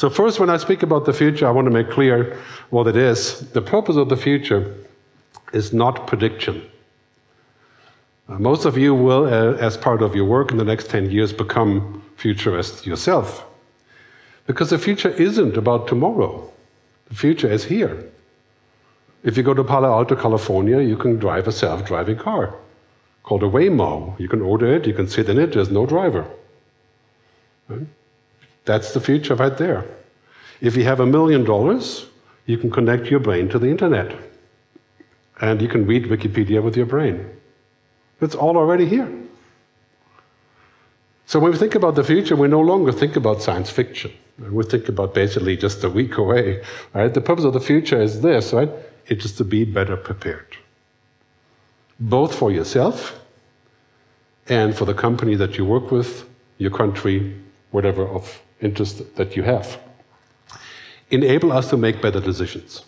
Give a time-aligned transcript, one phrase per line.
[0.00, 2.38] So, first, when I speak about the future, I want to make clear
[2.70, 3.40] what it is.
[3.50, 4.74] The purpose of the future
[5.52, 6.66] is not prediction.
[8.26, 11.10] Uh, most of you will, uh, as part of your work in the next 10
[11.10, 13.46] years, become futurists yourself.
[14.46, 16.50] Because the future isn't about tomorrow,
[17.10, 18.10] the future is here.
[19.22, 22.54] If you go to Palo Alto, California, you can drive a self driving car
[23.22, 24.18] called a Waymo.
[24.18, 26.24] You can order it, you can sit in it, there's no driver.
[27.68, 27.86] Right?
[28.70, 29.84] That's the future right there.
[30.60, 32.06] If you have a million dollars,
[32.46, 34.16] you can connect your brain to the internet.
[35.40, 37.28] And you can read Wikipedia with your brain.
[38.20, 39.10] It's all already here.
[41.26, 44.12] So when we think about the future, we no longer think about science fiction.
[44.38, 46.62] We think about basically just a week away.
[46.94, 47.12] Right?
[47.12, 48.70] The purpose of the future is this, right?
[49.08, 50.58] It is to be better prepared.
[51.98, 53.18] Both for yourself
[54.48, 56.24] and for the company that you work with,
[56.58, 57.36] your country,
[57.72, 59.78] whatever of interest that you have.
[61.10, 62.84] Enable us to make better decisions.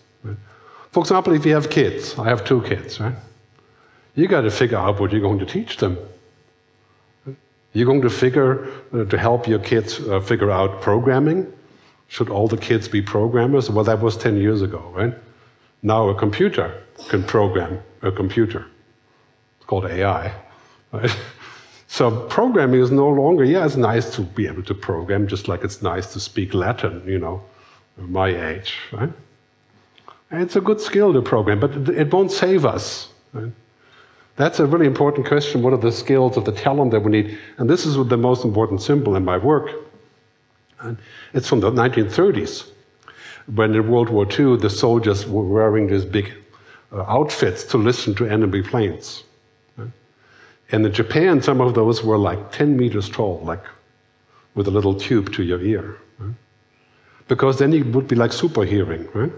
[0.91, 3.15] For example, if you have kids, I have two kids, right?
[4.15, 5.97] You got to figure out what you're going to teach them.
[7.73, 11.51] You're going to figure uh, to help your kids uh, figure out programming.
[12.07, 13.71] Should all the kids be programmers?
[13.71, 15.15] Well, that was 10 years ago, right?
[15.81, 18.67] Now a computer can program a computer.
[19.57, 20.31] It's called AI,
[20.91, 21.17] right?
[21.93, 25.63] So programming is no longer, yeah, it's nice to be able to program, just like
[25.63, 27.43] it's nice to speak Latin, you know,
[27.97, 29.11] my age, right?
[30.31, 33.09] And it's a good skill to program, but it won't save us.
[33.31, 33.51] Right?
[34.37, 35.61] That's a really important question.
[35.61, 37.37] What are the skills of the talent that we need?
[37.59, 39.69] And this is the most important symbol in my work.
[40.79, 40.97] And
[41.35, 42.71] it's from the 1930s,
[43.53, 46.33] when in World War II the soldiers were wearing these big
[46.91, 49.25] uh, outfits to listen to enemy planes.
[50.73, 53.63] And in Japan, some of those were like 10 meters tall, like
[54.55, 55.97] with a little tube to your ear.
[57.27, 59.31] Because then it would be like super hearing, right?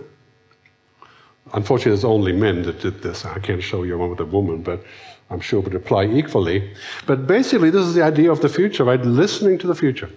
[1.53, 3.25] Unfortunately, it's only men that did this.
[3.25, 4.83] I can't show you one with a woman, but
[5.29, 6.73] I'm sure it would apply equally.
[7.05, 9.01] But basically, this is the idea of the future, right?
[9.01, 10.09] Listening to the future.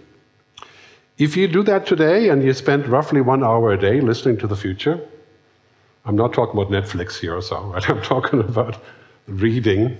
[1.18, 4.46] If you do that today and you spend roughly one hour a day listening to
[4.46, 5.00] the future,
[6.04, 7.90] I'm not talking about Netflix here or so, right?
[7.90, 8.80] I'm talking about
[9.26, 9.98] reading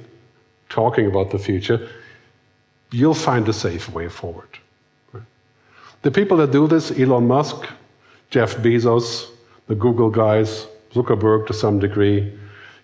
[0.68, 1.88] talking about the future,
[2.90, 4.58] you'll find a safe way forward.
[6.02, 7.68] The people that do this, Elon Musk,
[8.30, 9.30] Jeff Bezos,
[9.66, 12.32] the Google guys, Zuckerberg to some degree,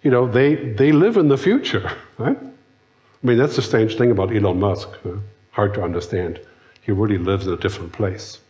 [0.03, 2.37] you know, they, they live in the future, right?
[2.37, 4.89] I mean, that's the strange thing about Elon Musk.
[5.53, 6.41] Hard to understand.
[6.83, 8.41] He really lives in a different place.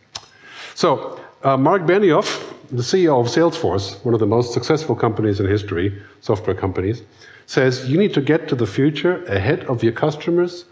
[0.73, 5.47] So, uh, Marc Benioff, the CEO of Salesforce, one of the most successful companies in
[5.47, 7.03] history, software companies,
[7.45, 10.65] says you need to get to the future ahead of your customers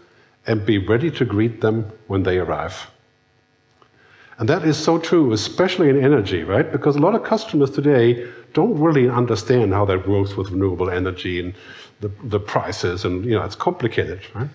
[0.46, 2.90] and be ready to greet them when they arrive.
[4.38, 6.70] And that is so true, especially in energy, right?
[6.70, 11.38] Because a lot of customers today don't really understand how that works with renewable energy
[11.40, 11.54] and
[12.00, 14.48] the, the prices, and you know, it's complicated, right?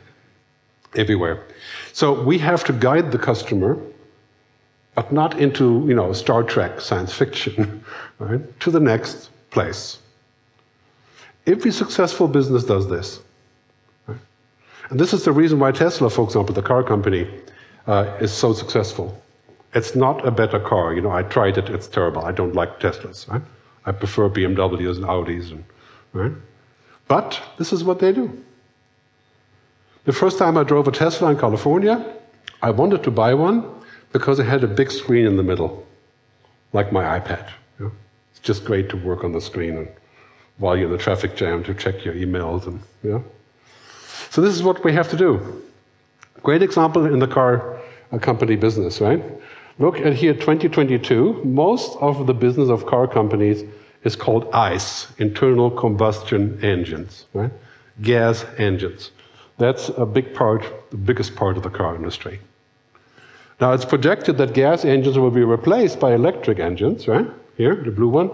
[0.96, 1.46] Everywhere.
[1.94, 3.78] So we have to guide the customer,
[4.96, 7.84] but not into you know Star Trek science fiction,
[8.20, 8.60] right?
[8.60, 10.00] To the next place.
[11.48, 13.20] Every successful business does this.
[14.90, 17.28] And this is the reason why Tesla, for example, the car company,
[17.88, 19.22] uh, is so successful.
[19.74, 20.94] It's not a better car.
[20.94, 22.26] You know, I tried it, it's terrible.
[22.26, 23.28] I don't like Teslas.
[23.30, 23.42] Right?
[23.86, 25.52] I prefer BMWs and Audis.
[25.52, 25.64] And,
[26.14, 26.32] right?
[27.08, 28.44] But this is what they do.
[30.06, 32.04] The first time I drove a Tesla in California,
[32.62, 33.70] I wanted to buy one
[34.12, 35.86] because it had a big screen in the middle,
[36.74, 37.48] like my iPad.
[37.78, 37.92] You know?
[38.32, 39.88] It's just great to work on the screen and
[40.60, 43.20] while you're in the traffic jam to check your emails and yeah.
[44.30, 45.64] So this is what we have to do.
[46.44, 47.80] Great example in the car
[48.22, 49.24] company business, right?
[49.80, 51.42] Look at here 2022.
[51.46, 53.64] Most of the business of car companies
[54.04, 57.52] is called ICE, internal combustion engines, right?
[58.02, 59.12] Gas engines.
[59.58, 62.40] That's a big part, the biggest part of the car industry.
[63.60, 67.28] Now it's projected that gas engines will be replaced by electric engines, right?
[67.58, 68.32] Here, the blue one.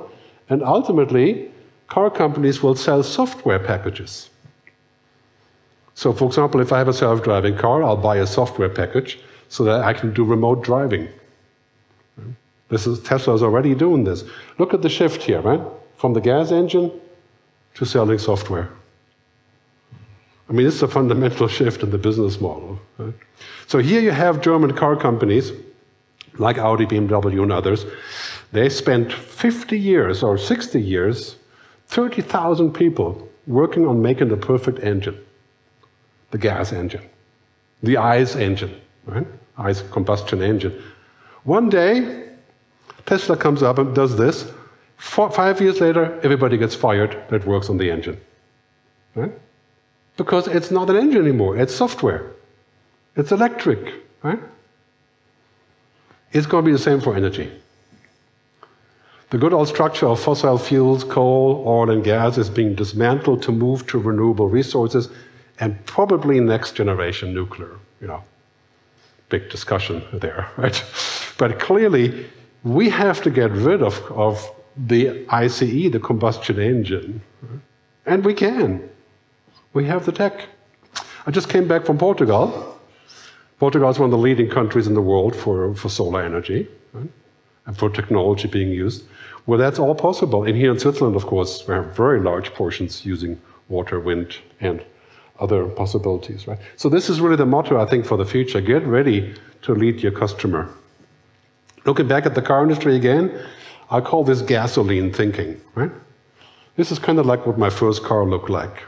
[0.50, 1.52] And ultimately,
[1.88, 4.30] car companies will sell software packages.
[5.94, 9.20] So, for example, if I have a self driving car, I'll buy a software package
[9.50, 11.08] so that I can do remote driving.
[12.70, 14.24] This is, Tesla's already doing this.
[14.58, 15.62] Look at the shift here, right?
[15.98, 16.92] From the gas engine
[17.76, 18.70] to selling software.
[20.50, 22.80] I mean, this is a fundamental shift in the business model.
[22.98, 23.14] Right?
[23.68, 25.52] So here you have German car companies
[26.38, 27.86] like Audi, BMW, and others.
[28.52, 31.38] They spent 50 years or 60 years
[31.88, 35.18] 30,000 people working on making the perfect engine
[36.32, 37.08] the gas engine,
[37.82, 39.26] the ICE engine, right?
[39.58, 40.74] ICE combustion engine.
[41.44, 42.28] One day,
[43.06, 44.52] Tesla comes up and does this.
[44.98, 48.20] Four, five years later, everybody gets fired that works on the engine.
[49.14, 49.32] Right?
[50.18, 52.34] Because it's not an engine anymore, it's software.
[53.16, 54.40] It's electric, right?
[56.34, 57.50] It's going to be the same for energy.
[59.32, 63.52] The good old structure of fossil fuels, coal, oil, and gas is being dismantled to
[63.52, 65.10] move to renewable resources
[65.60, 67.76] and probably next generation nuclear.
[68.02, 68.24] You know,
[69.30, 70.84] big discussion there, right?
[71.38, 72.28] But clearly,
[72.64, 77.22] we have to get rid of, of the ICE, the combustion engine.
[78.06, 78.90] And we can.
[79.74, 80.48] We have the tech.
[81.26, 82.80] I just came back from Portugal.
[83.60, 87.10] Portugal is one of the leading countries in the world for, for solar energy right?
[87.66, 89.06] and for technology being used.
[89.46, 90.44] Well, that's all possible.
[90.44, 93.40] And here in Switzerland, of course, we have very large portions using
[93.70, 94.84] water, wind, and
[95.40, 96.60] other possibilities, right?
[96.78, 98.62] So this is really the motto, I think, for the future.
[98.62, 100.70] Get ready to lead your customer.
[101.86, 103.32] Looking back at the car industry again,
[103.92, 105.92] I call this gasoline thinking, right?
[106.76, 108.84] This is kind of like what my first car looked like.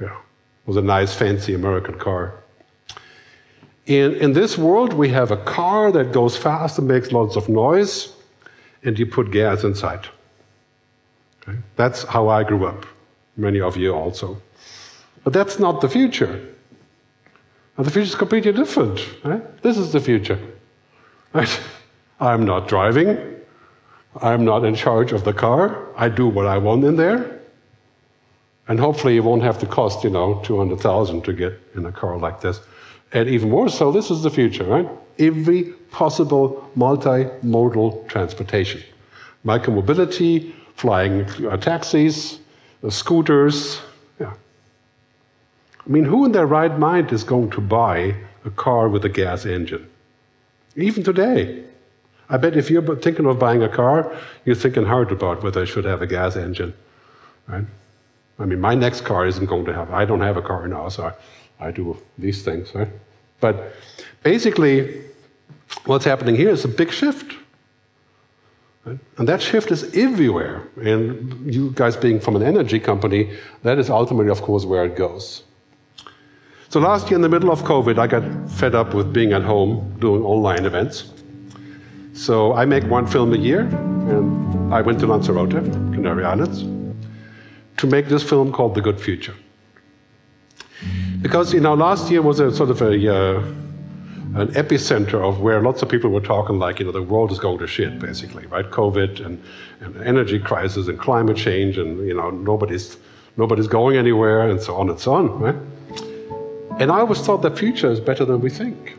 [0.00, 2.34] Yeah, it was a nice, fancy American car.
[3.86, 7.48] In, in this world, we have a car that goes fast and makes lots of
[7.48, 8.14] noise,
[8.84, 10.08] and you put gas inside.
[11.42, 11.58] Okay?
[11.76, 12.86] That's how I grew up.
[13.36, 14.40] Many of you also.
[15.24, 16.48] But that's not the future.
[17.76, 19.00] And the future is completely different.
[19.24, 19.62] Right?
[19.62, 20.38] This is the future.
[21.32, 21.60] Right?
[22.20, 23.18] I'm not driving.
[24.20, 25.88] I'm not in charge of the car.
[25.96, 27.40] I do what I want in there.
[28.68, 32.18] And hopefully it won't have to cost, you know, 200,000 to get in a car
[32.18, 32.60] like this.
[33.12, 34.88] And even more so, this is the future, right?
[35.18, 38.82] Every possible multimodal transportation.
[39.44, 42.38] Micromobility, flying uh, taxis,
[42.82, 43.80] uh, scooters,
[45.86, 48.14] I mean, who in their right mind is going to buy
[48.44, 49.88] a car with a gas engine?
[50.76, 51.64] Even today.
[52.28, 55.66] I bet if you're thinking of buying a car, you're thinking hard about whether it
[55.66, 56.72] should have a gas engine.
[57.48, 57.64] Right?
[58.38, 60.88] I mean, my next car isn't going to have, I don't have a car now,
[60.88, 61.12] so
[61.60, 62.74] I, I do these things.
[62.74, 62.88] Right?
[63.42, 63.74] But
[64.22, 65.02] basically,
[65.84, 67.34] what's happening here is a big shift.
[68.84, 68.98] Right?
[69.18, 70.62] And that shift is everywhere.
[70.80, 74.96] And you guys being from an energy company, that is ultimately, of course, where it
[74.96, 75.42] goes.
[76.68, 79.42] So last year, in the middle of COVID, I got fed up with being at
[79.42, 81.12] home doing online events.
[82.14, 85.64] So I make one film a year, and I went to Lanzarote,
[85.94, 86.62] Canary Islands,
[87.78, 89.34] to make this film called The Good Future.
[91.22, 93.38] Because you know, last year was a sort of a uh,
[94.34, 97.38] an epicenter of where lots of people were talking like, you know, the world is
[97.38, 98.64] going to shit, basically, right?
[98.70, 99.42] COVID and,
[99.80, 102.96] and energy crisis and climate change, and you know, nobody's
[103.36, 105.56] nobody's going anywhere, and so on and so on, right?
[106.80, 108.96] And I always thought the future is better than we think.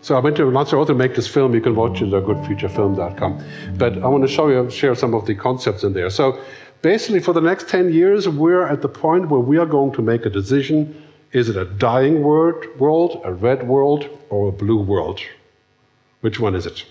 [0.00, 1.54] So I went to Lanzarote to make this film.
[1.54, 3.44] You can watch it at goodfuturefilm.com.
[3.78, 6.10] But I want to show you, share some of the concepts in there.
[6.10, 6.40] So
[6.82, 10.02] basically, for the next 10 years, we're at the point where we are going to
[10.02, 11.02] make a decision.
[11.32, 15.20] Is it a dying world, world, a red world, or a blue world?
[16.20, 16.84] Which one is it?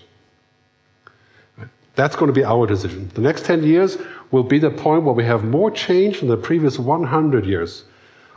[1.94, 3.10] That's going to be our decision.
[3.14, 3.98] The next 10 years
[4.30, 7.84] will be the point where we have more change than the previous 100 years.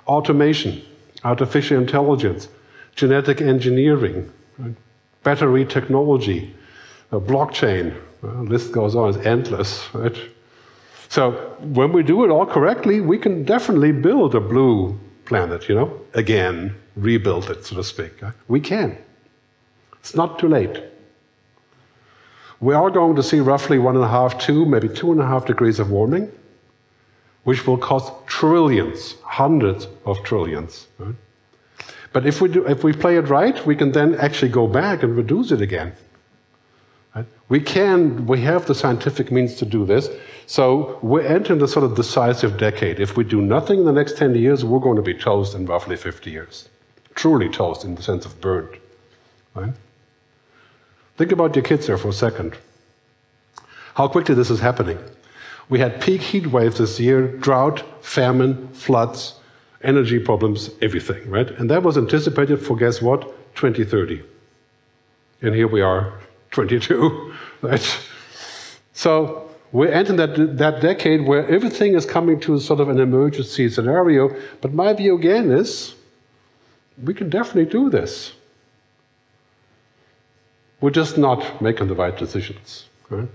[0.08, 0.82] Automation,
[1.24, 2.50] artificial intelligence,
[2.96, 4.32] genetic engineering,
[5.24, 6.54] battery technology,
[7.12, 7.96] uh, blockchain.
[8.22, 10.16] Well, list goes on, it's endless, right?
[11.10, 11.32] So
[11.62, 16.00] when we do it all correctly, we can definitely build a blue planet, you know,
[16.14, 18.22] again, rebuild it, so to speak.
[18.48, 18.98] We can.
[20.00, 20.84] It's not too late.
[22.60, 25.26] We are going to see roughly one and a half, two, maybe two and a
[25.26, 26.32] half degrees of warming
[27.46, 30.88] which will cost trillions, hundreds of trillions.
[30.98, 31.16] Right?
[32.12, 35.04] But if we, do, if we play it right, we can then actually go back
[35.04, 35.94] and reduce it again.
[37.16, 37.26] Right?
[37.48, 40.10] We can, we have the scientific means to do this.
[40.48, 43.00] So we're entering the sort of decisive decade.
[43.00, 45.66] If we do nothing in the next 10 years, we're going to be toast in
[45.66, 46.70] roughly 50 years.
[47.16, 48.78] Truly toast in the sense of burned.
[49.56, 49.74] Right?
[51.18, 52.58] Think about your kids there for a second.
[53.96, 55.00] How quickly this is happening.
[55.70, 59.36] We had peak heat waves this year, drought, famine, floods,
[59.82, 61.50] energy problems, everything, right?
[61.52, 63.22] And that was anticipated for guess what?
[63.56, 64.22] 2030.
[65.42, 66.20] And here we are,
[66.52, 68.00] 22, right?
[68.94, 69.45] So
[69.76, 74.34] we're entering that, that decade where everything is coming to sort of an emergency scenario.
[74.62, 75.96] But my view again is
[77.04, 78.32] we can definitely do this.
[80.80, 82.86] We're just not making the right decisions.
[83.10, 83.28] Right?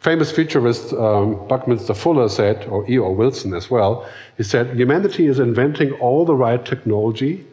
[0.00, 3.12] Famous futurist um, Buckminster Fuller said, or E.O.
[3.12, 4.04] Wilson as well,
[4.36, 7.46] he said, humanity is inventing all the right technology,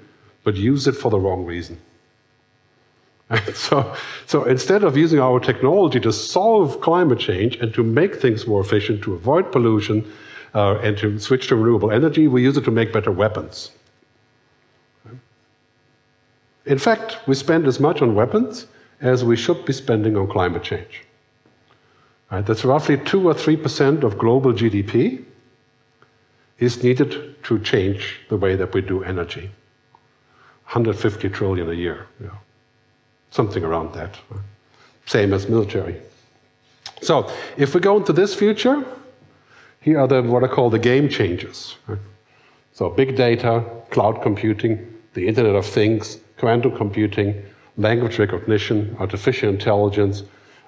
[0.43, 1.77] but use it for the wrong reason.
[3.53, 3.95] So,
[4.27, 8.61] so instead of using our technology to solve climate change and to make things more
[8.61, 10.05] efficient, to avoid pollution,
[10.53, 13.71] uh, and to switch to renewable energy, we use it to make better weapons.
[16.65, 18.67] In fact, we spend as much on weapons
[19.01, 21.03] as we should be spending on climate change.
[22.31, 22.45] Right?
[22.45, 25.25] That's roughly 2 or 3% of global GDP
[26.57, 29.51] is needed to change the way that we do energy.
[30.65, 32.07] 150 trillion a year.
[32.19, 32.29] Yeah.
[33.35, 34.15] Something around that.
[35.05, 36.01] Same as military.
[37.01, 38.85] So, if we go into this future,
[39.81, 41.75] here are the, what I call the game changers.
[42.71, 47.43] So, big data, cloud computing, the Internet of Things, quantum computing,
[47.75, 50.23] language recognition, artificial intelligence,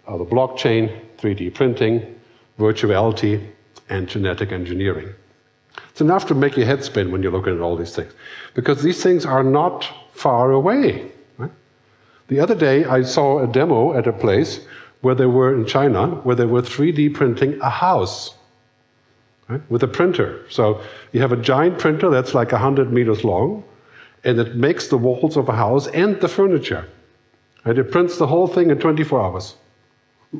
[0.05, 2.19] uh, the blockchain, 3D printing,
[2.59, 3.47] virtuality,
[3.87, 5.13] and genetic engineering.
[5.91, 8.11] It's enough to make your head spin when you're looking at all these things,
[8.55, 11.13] because these things are not far away.
[12.27, 14.59] The other day, I saw a demo at a place
[15.01, 18.35] where they were in China, where they were 3D printing a house
[19.47, 20.43] right, with a printer.
[20.49, 20.81] So
[21.11, 23.63] you have a giant printer that's like 100 meters long,
[24.23, 26.87] and it makes the walls of a house and the furniture.
[27.63, 29.55] And it prints the whole thing in 24 hours,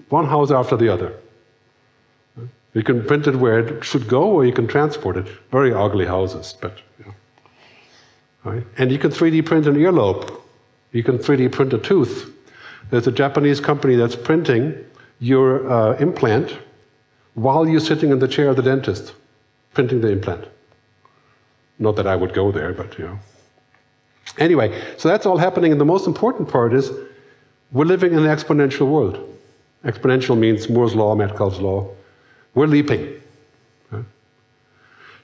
[0.09, 1.13] one house after the other.
[2.73, 5.27] You can print it where it should go, or you can transport it.
[5.51, 6.79] Very ugly houses, but
[8.43, 8.63] right?
[8.77, 10.41] And you can 3D print an earlobe.
[10.91, 12.33] You can 3D print a tooth.
[12.89, 14.75] There's a Japanese company that's printing
[15.19, 16.57] your uh, implant
[17.33, 19.13] while you're sitting in the chair of the dentist,
[19.73, 20.45] printing the implant.
[21.79, 23.19] Not that I would go there, but you know.
[24.37, 26.91] Anyway, so that's all happening, and the most important part is
[27.71, 29.23] we're living in an exponential world.
[29.83, 31.89] Exponential means Moore's law, Metcalfe's law.
[32.53, 33.21] We're leaping.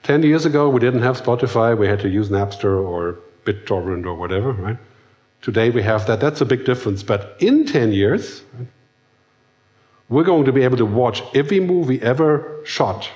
[0.04, 4.14] Ten years ago, we didn't have Spotify, we had to use Napster or BitTorrent or
[4.14, 4.76] whatever, right?
[5.44, 6.20] Today we have that.
[6.20, 7.02] That's a big difference.
[7.02, 8.44] But in 10 years,
[10.08, 13.10] we're going to be able to watch every movie ever shot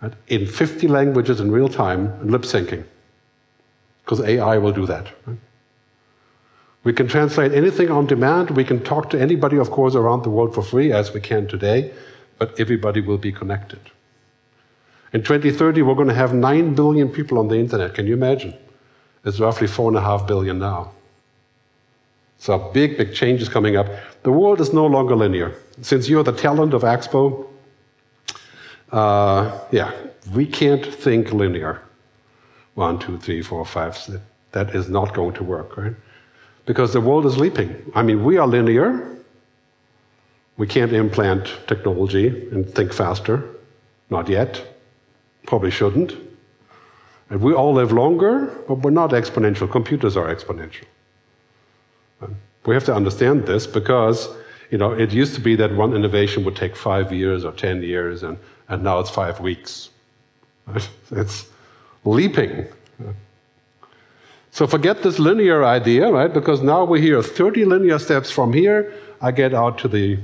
[0.00, 2.84] right, in 50 languages in real time and lip syncing
[4.04, 5.08] because AI will do that.
[5.26, 5.38] Right?
[6.84, 8.52] We can translate anything on demand.
[8.52, 11.48] We can talk to anybody, of course, around the world for free, as we can
[11.48, 11.92] today,
[12.38, 13.80] but everybody will be connected.
[15.12, 17.94] In 2030, we're going to have 9 billion people on the internet.
[17.94, 18.54] Can you imagine?
[19.24, 20.92] It's roughly 4.5 billion now.
[22.40, 23.86] So, big, big changes coming up.
[24.22, 25.54] The world is no longer linear.
[25.82, 27.46] Since you're the talent of Expo,
[28.90, 29.92] uh, yeah,
[30.34, 31.84] we can't think linear
[32.74, 33.94] one, two, three, four, five.
[34.52, 35.94] That is not going to work, right?
[36.64, 37.70] Because the world is leaping.
[37.94, 39.18] I mean, we are linear.
[40.56, 43.44] We can't implant technology and think faster.
[44.08, 44.64] Not yet.
[45.46, 46.14] Probably shouldn't.
[47.28, 49.70] And we all live longer, but we're not exponential.
[49.70, 50.86] Computers are exponential.
[52.66, 54.28] We have to understand this because
[54.70, 57.82] you know, it used to be that one innovation would take five years or 10
[57.82, 59.90] years, and, and now it's five weeks.
[61.10, 61.46] It's,
[62.02, 62.66] leaping.
[64.52, 66.32] So forget this linear idea, right?
[66.32, 68.94] Because now we're here 30 linear steps from here.
[69.20, 70.18] I get out to the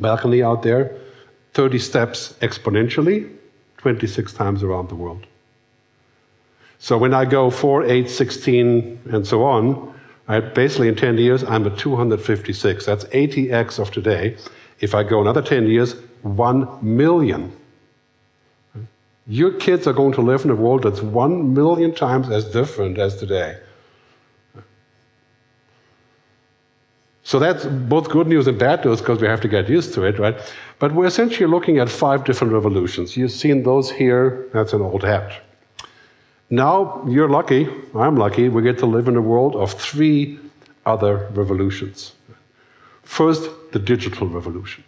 [0.00, 0.96] balcony out there,
[1.54, 3.32] 30 steps exponentially,
[3.76, 5.26] 26 times around the world.
[6.80, 9.94] So when I go 4, 8, 16, and so on,
[10.28, 12.86] right, basically in 10 years, I'm at 256.
[12.86, 14.36] That's 80x of today.
[14.80, 17.56] If I go another 10 years, 1 million.
[19.26, 22.98] Your kids are going to live in a world that's one million times as different
[22.98, 23.58] as today.
[27.22, 30.02] So that's both good news and bad news because we have to get used to
[30.04, 30.36] it, right?
[30.80, 33.16] But we're essentially looking at five different revolutions.
[33.16, 34.48] You've seen those here.
[34.52, 35.40] That's an old hat.
[36.50, 40.40] Now you're lucky, I'm lucky, we get to live in a world of three
[40.84, 42.12] other revolutions.
[43.04, 44.82] First, the digital revolution.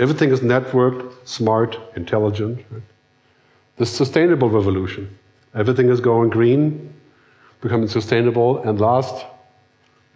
[0.00, 2.64] Everything is networked, smart, intelligent.
[3.76, 5.16] The sustainable revolution.
[5.54, 6.92] Everything is going green,
[7.60, 9.24] becoming sustainable, and last,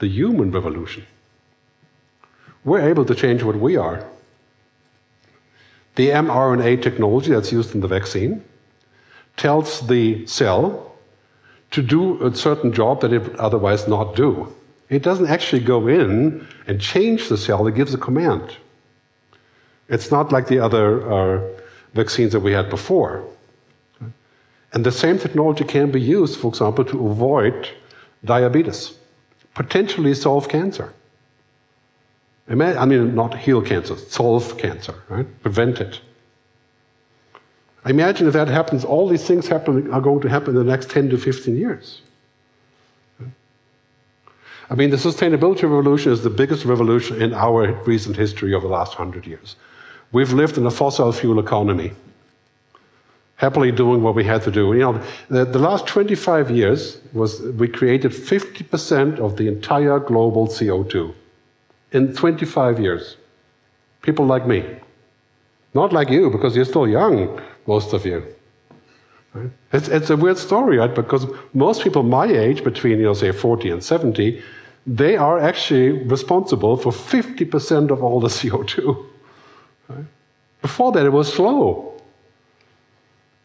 [0.00, 1.06] the human revolution.
[2.64, 4.04] We're able to change what we are.
[5.94, 8.42] The mRNA technology that's used in the vaccine
[9.37, 10.95] tells the cell
[11.71, 14.52] to do a certain job that it would otherwise not do.
[14.88, 18.57] It doesn't actually go in and change the cell, it gives a command.
[19.88, 21.40] It's not like the other uh,
[21.95, 23.25] vaccines that we had before.
[24.73, 27.69] And the same technology can be used, for example, to avoid
[28.25, 28.95] diabetes,
[29.55, 30.93] potentially solve cancer.
[32.49, 35.26] I mean, not heal cancer, solve cancer, right?
[35.43, 36.00] Prevent it.
[37.87, 40.90] Imagine if that happens, all these things happen, are going to happen in the next
[40.90, 42.02] 10 to 15 years.
[44.69, 48.69] I mean, the sustainability revolution is the biggest revolution in our recent history of the
[48.69, 49.55] last hundred years.
[50.11, 51.93] We've lived in a fossil fuel economy,
[53.37, 54.73] happily doing what we had to do.
[54.73, 60.49] You know, the, the last 25 years was we created 50% of the entire global
[60.49, 61.14] CO2
[61.93, 63.16] in 25 years.
[64.02, 64.64] People like me.
[65.75, 68.25] Not like you, because you're still young, most of you.
[69.35, 69.50] Right?
[69.73, 70.94] It's, it's a weird story, right?
[70.94, 74.42] Because most people my age, between, you know, say 40 and 70,
[74.87, 79.06] they are actually responsible for 50% of all the CO2.
[79.88, 80.04] Right?
[80.62, 81.92] Before that, it was slow.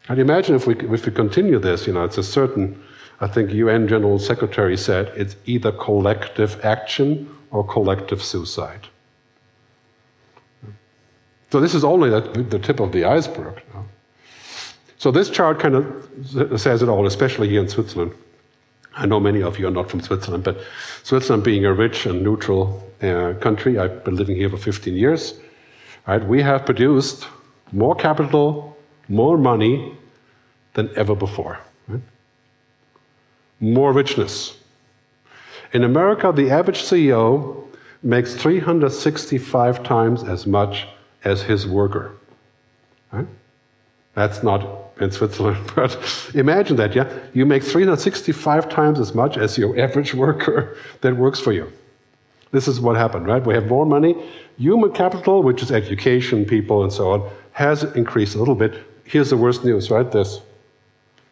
[0.08, 2.82] And imagine if we, if we continue this, you know, it's a certain,
[3.20, 8.88] I think UN General Secretary said, it's either collective action or collective suicide.
[11.50, 13.62] So this is only the tip of the iceberg.
[15.02, 18.12] So this chart kind of says it all, especially here in Switzerland.
[18.94, 20.58] I know many of you are not from Switzerland, but
[21.02, 25.40] Switzerland being a rich and neutral uh, country, I've been living here for 15 years.
[26.06, 27.26] Right, we have produced
[27.72, 28.76] more capital,
[29.08, 29.98] more money
[30.74, 31.58] than ever before.
[31.88, 32.02] Right?
[33.58, 34.56] More richness.
[35.72, 37.66] In America, the average CEO
[38.04, 40.86] makes 365 times as much
[41.24, 42.12] as his worker.
[43.10, 43.26] Right?
[44.14, 45.98] That's not in Switzerland, but
[46.34, 47.10] imagine that, yeah?
[47.32, 51.72] You make 365 times as much as your average worker that works for you.
[52.50, 53.44] This is what happened, right?
[53.44, 54.14] We have more money.
[54.58, 58.84] Human capital, which is education, people, and so on, has increased a little bit.
[59.04, 60.10] Here's the worst news, right?
[60.10, 60.40] This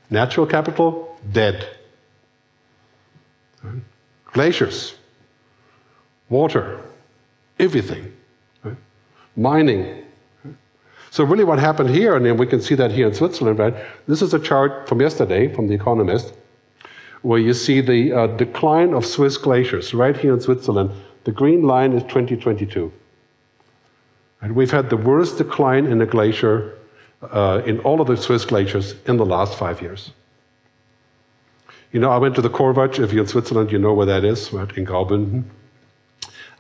[0.09, 1.69] natural capital, dead.
[3.63, 3.83] Right?
[4.33, 4.95] Glaciers,
[6.31, 6.81] water,
[7.59, 8.17] everything
[9.37, 10.05] mining.
[11.11, 13.75] So really what happened here, and we can see that here in Switzerland, right?
[14.07, 16.33] This is a chart from yesterday from The Economist,
[17.23, 20.93] where you see the uh, decline of Swiss glaciers right here in Switzerland.
[21.25, 22.93] The green line is 2022.
[24.41, 26.79] And we've had the worst decline in a glacier
[27.23, 30.13] uh, in all of the Swiss glaciers in the last five years.
[31.93, 33.01] You know, I went to the Corvatsch.
[33.01, 35.45] If you're in Switzerland, you know where that is, right, in Graubünden.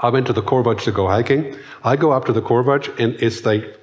[0.00, 1.56] I went to the Corvatsch to go hiking.
[1.84, 3.79] I go up to the Corvatsch, and it's like,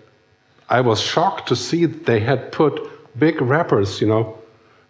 [0.70, 2.80] I was shocked to see they had put
[3.18, 4.38] big wrappers, you know,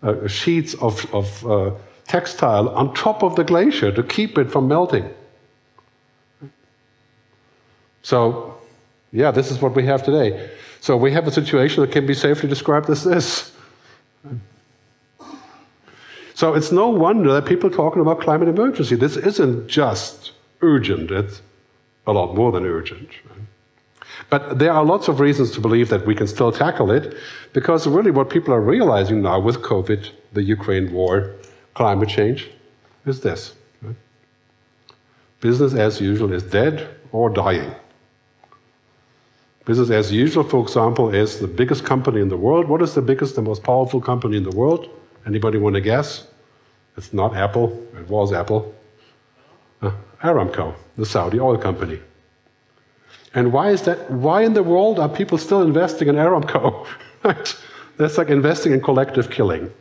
[0.03, 1.71] uh, sheets of, of uh,
[2.07, 5.09] textile on top of the glacier to keep it from melting.
[8.01, 8.55] So,
[9.11, 10.49] yeah, this is what we have today.
[10.79, 13.51] So we have a situation that can be safely described as this.
[16.33, 18.95] So it's no wonder that people are talking about climate emergency.
[18.95, 21.41] This isn't just urgent, it's
[22.05, 23.09] a lot more than urgent.
[24.29, 27.15] But there are lots of reasons to believe that we can still tackle it,
[27.53, 31.33] because really what people are realizing now with COVID, the Ukraine war,
[31.73, 32.49] climate change,
[33.05, 33.53] is this.
[35.39, 37.71] Business as usual is dead or dying.
[39.65, 42.67] Business as usual, for example, is the biggest company in the world.
[42.67, 44.89] What is the biggest, the most powerful company in the world?
[45.25, 46.27] Anybody want to guess?
[46.95, 47.87] It's not Apple.
[47.95, 48.73] It was Apple.
[49.81, 49.91] Uh,
[50.23, 51.99] Aramco, the Saudi oil company.
[53.33, 54.09] And why is that?
[54.09, 56.87] Why in the world are people still investing in Aramco?
[57.97, 59.71] That's like investing in collective killing.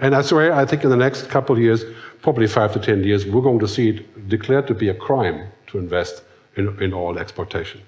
[0.00, 1.84] And I swear, I think in the next couple of years,
[2.22, 5.48] probably five to ten years, we're going to see it declared to be a crime
[5.68, 6.22] to invest
[6.56, 7.80] in, in oil exportation.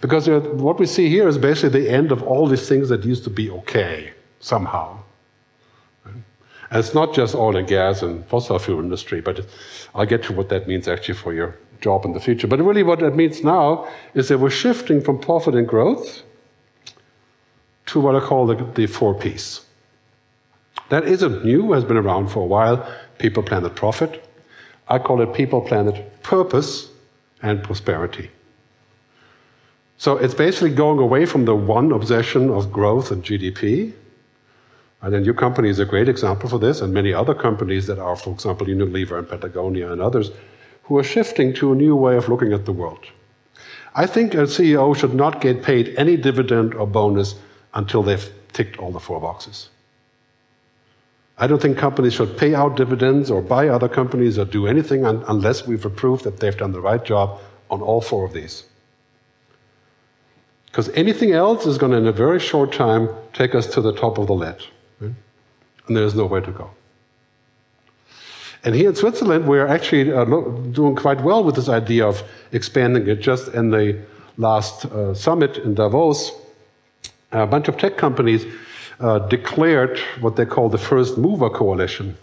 [0.00, 3.22] Because what we see here is basically the end of all these things that used
[3.24, 4.98] to be okay somehow.
[6.04, 9.46] And it's not just oil and gas and fossil fuel industry, but
[9.94, 12.46] I'll get to what that means actually for your job in the future.
[12.46, 16.22] But really, what that means now is that we're shifting from profit and growth
[17.86, 19.62] to what I call the, the four P's.
[20.88, 24.22] That isn't new, has been around for a while people, planet, profit.
[24.88, 26.90] I call it people, planet, purpose,
[27.42, 28.30] and prosperity.
[29.98, 33.94] So it's basically going away from the one obsession of growth and GDP
[35.02, 37.98] and then your company is a great example for this, and many other companies that
[37.98, 40.30] are, for example, Unilever and Patagonia and others,
[40.86, 43.06] who are shifting to a new way of looking at the world.
[43.94, 47.34] I think a CEO should not get paid any dividend or bonus
[47.74, 49.68] until they've ticked all the four boxes.
[51.38, 55.04] I don't think companies should pay out dividends or buy other companies or do anything
[55.04, 58.64] un unless we've approved that they've done the right job on all four of these.
[60.66, 63.92] Because anything else is going to, in a very short time, take us to the
[63.92, 64.68] top of the list
[65.00, 66.70] and there's nowhere to go.
[68.66, 73.06] And here in Switzerland, we're actually uh, doing quite well with this idea of expanding
[73.06, 73.20] it.
[73.20, 73.96] Just in the
[74.38, 76.32] last uh, summit in Davos,
[77.30, 78.44] a bunch of tech companies
[78.98, 82.16] uh, declared what they call the first mover coalition.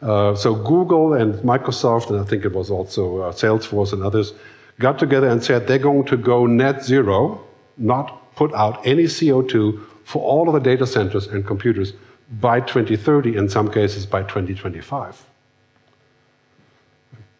[0.00, 4.32] Uh, so Google and Microsoft, and I think it was also uh, Salesforce and others,
[4.78, 7.44] got together and said they're going to go net zero,
[7.78, 11.94] not put out any CO2 for all of the data centers and computers
[12.40, 15.33] by 2030, in some cases by 2025.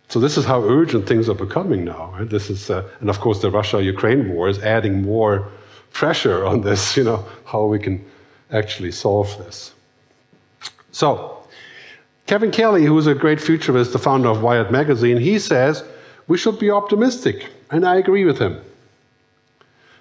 [0.09, 2.15] So this is how urgent things are becoming now.
[2.17, 2.29] Right?
[2.29, 5.49] This is, uh, and of course, the Russia-Ukraine war is adding more
[5.93, 6.97] pressure on this.
[6.97, 8.05] You know how we can
[8.51, 9.73] actually solve this.
[10.93, 11.39] So,
[12.27, 15.85] Kevin Kelly, who's a great futurist, the founder of Wired magazine, he says
[16.27, 18.61] we should be optimistic, and I agree with him.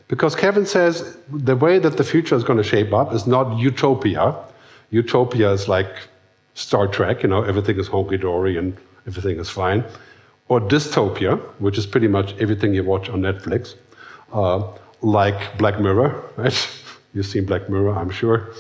[0.07, 3.57] Because Kevin says the way that the future is going to shape up is not
[3.57, 4.35] utopia.
[4.91, 5.91] Utopia is like
[6.53, 9.83] Star Trek, you know, everything is honky dory and everything is fine.
[10.47, 13.75] Or dystopia, which is pretty much everything you watch on Netflix,
[14.33, 14.63] uh,
[15.01, 16.69] like Black Mirror, right?
[17.13, 18.51] You've seen Black Mirror, I'm sure,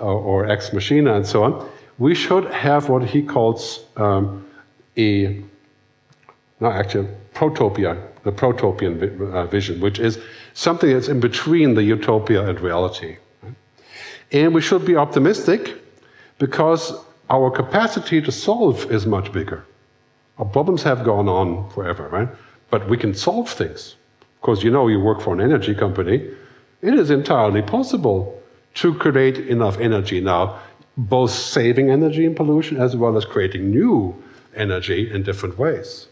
[0.00, 1.68] uh, or Ex Machina and so on.
[1.98, 4.46] We should have what he calls um,
[4.96, 5.42] a,
[6.60, 10.18] no, actually, protopia, the protopian uh, vision, which is
[10.52, 13.16] something that's in between the utopia and reality.
[14.32, 15.76] And we should be optimistic
[16.38, 16.92] because
[17.30, 19.64] our capacity to solve is much bigger.
[20.38, 22.28] Our problems have gone on forever, right?
[22.70, 23.96] But we can solve things.
[24.20, 26.28] Of course, you know, you work for an energy company.
[26.82, 28.40] It is entirely possible
[28.74, 30.60] to create enough energy now,
[30.96, 34.22] both saving energy and pollution as well as creating new
[34.54, 36.08] energy in different ways.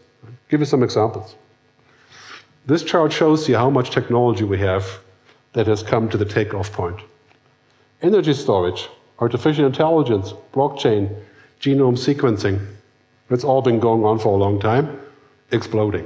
[0.49, 1.35] Give you some examples.
[2.65, 4.99] This chart shows you how much technology we have
[5.53, 6.99] that has come to the takeoff point.
[8.01, 11.15] Energy storage, artificial intelligence, blockchain,
[11.61, 12.74] genome sequencing.
[13.29, 14.99] It's all been going on for a long time,
[15.51, 16.05] exploding.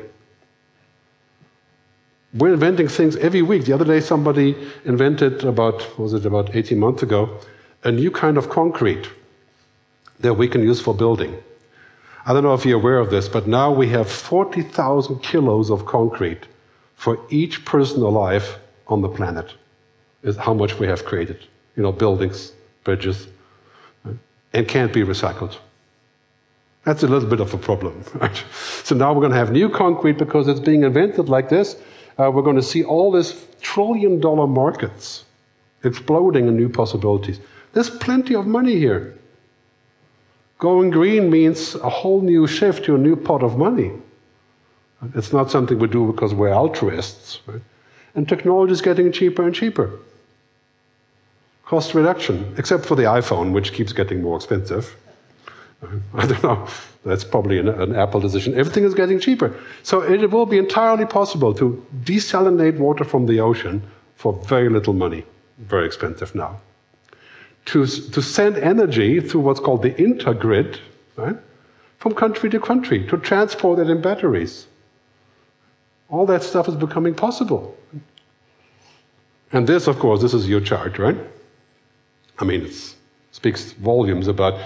[2.33, 3.65] We're inventing things every week.
[3.65, 4.55] The other day, somebody
[4.85, 7.39] invented about, was it about 18 months ago,
[7.83, 9.09] a new kind of concrete
[10.19, 11.41] that we can use for building.
[12.25, 15.85] I don't know if you're aware of this, but now we have 40,000 kilos of
[15.85, 16.45] concrete
[16.95, 19.53] for each person alive on the planet,
[20.21, 21.47] is how much we have created.
[21.75, 22.51] You know, buildings,
[22.83, 23.27] bridges,
[24.53, 25.57] and can't be recycled.
[26.89, 28.03] That's a little bit of a problem.
[28.15, 28.43] Right?
[28.83, 31.75] So now we're going to have new concrete because it's being invented like this.
[32.17, 35.25] Uh, we're going to see all these trillion dollar markets
[35.83, 37.39] exploding in new possibilities.
[37.73, 39.15] There's plenty of money here.
[40.57, 43.91] Going green means a whole new shift to a new pot of money.
[45.13, 47.39] It's not something we do because we're altruists.
[47.45, 47.61] Right?
[48.15, 49.91] And technology is getting cheaper and cheaper.
[51.65, 54.95] Cost reduction, except for the iPhone, which keeps getting more expensive.
[56.13, 56.67] I don't know.
[57.05, 58.53] That's probably an, an, Apple decision.
[58.55, 59.55] Everything is getting cheaper.
[59.83, 63.81] So it will be entirely possible to desalinate water from the ocean
[64.15, 65.25] for very little money.
[65.57, 66.59] Very expensive now
[67.69, 70.79] to, to send energy through what's called the intergrid,
[71.15, 71.35] right,
[71.97, 74.65] from country to country, to transport it in batteries.
[76.09, 77.77] All that stuff is becoming possible.
[79.51, 81.17] And this, of course, this is your chart, right?
[82.39, 82.95] I mean, it
[83.31, 84.59] speaks volumes about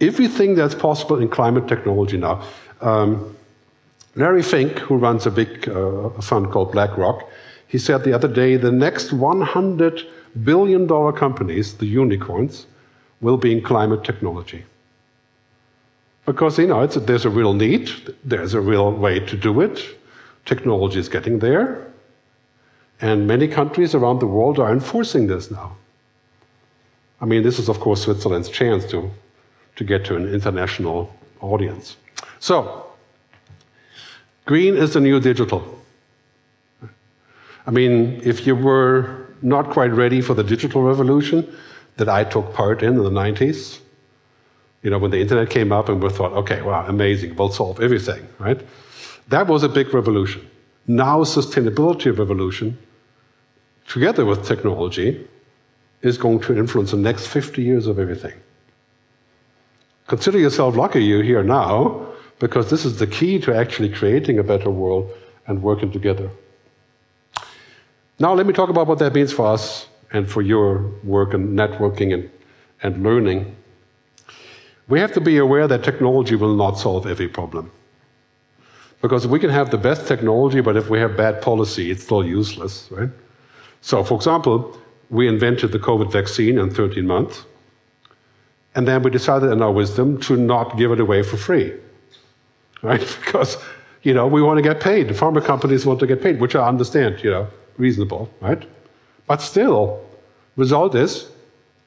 [0.00, 2.42] everything that's possible in climate technology now.
[2.80, 3.36] Um,
[4.16, 7.28] Larry Fink, who runs a big uh, fund called BlackRock,
[7.66, 10.02] he said the other day the next 100
[10.44, 12.66] billion dollar companies, the unicorns,
[13.20, 14.64] will be in climate technology.
[16.26, 17.90] Because you know, there's a real need,
[18.24, 19.98] there's a real way to do it,
[20.44, 21.86] technology is getting there,
[23.00, 25.76] and many countries around the world are enforcing this now.
[27.20, 29.10] I mean, this is, of course, Switzerland's chance to,
[29.76, 31.96] to get to an international audience.
[32.38, 32.86] So,
[34.46, 35.80] green is the new digital.
[37.66, 41.46] I mean, if you were not quite ready for the digital revolution
[41.96, 43.78] that I took part in in the 90s.
[44.82, 47.80] You know, when the internet came up and we thought, okay, wow, amazing, we'll solve
[47.80, 48.60] everything, right?
[49.28, 50.48] That was a big revolution.
[50.86, 52.78] Now, sustainability revolution,
[53.86, 55.26] together with technology,
[56.02, 58.34] is going to influence the next 50 years of everything.
[60.06, 62.06] Consider yourself lucky you're here now,
[62.38, 65.10] because this is the key to actually creating a better world
[65.46, 66.30] and working together.
[68.18, 71.58] Now, let me talk about what that means for us and for your work and
[71.58, 72.30] networking and,
[72.82, 73.56] and learning.
[74.88, 77.70] We have to be aware that technology will not solve every problem.
[79.00, 82.24] Because we can have the best technology, but if we have bad policy, it's still
[82.24, 83.10] useless, right?
[83.80, 84.78] So, for example,
[85.10, 87.44] we invented the COVID vaccine in 13 months,
[88.74, 91.72] and then we decided in our wisdom to not give it away for free,
[92.82, 93.00] right?
[93.24, 93.56] Because,
[94.02, 95.08] you know, we want to get paid.
[95.08, 98.62] The pharma companies want to get paid, which I understand, you know reasonable, right?
[99.26, 100.00] But still,
[100.56, 101.28] result is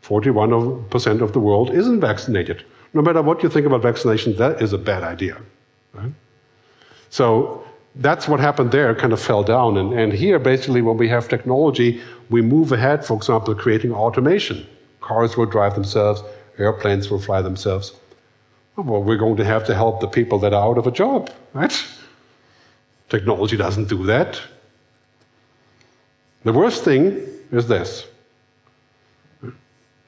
[0.04, 2.66] 41% of the world isn't vaccinated.
[2.94, 5.38] no matter what you think about vaccination, that is a bad idea.
[5.94, 6.14] Right?
[7.10, 7.64] So
[7.96, 9.78] that's what happened there, kind of fell down.
[9.78, 14.66] And, and here, basically, when we have technology, we move ahead, for example, creating automation.
[15.02, 16.24] Cars will drive themselves,
[16.58, 17.94] airplanes will fly themselves.
[18.76, 21.32] Well, we're going to have to help the people that are out of a job,
[21.54, 21.74] right?
[23.10, 24.40] Technology doesn't do that.
[26.44, 28.06] The worst thing is this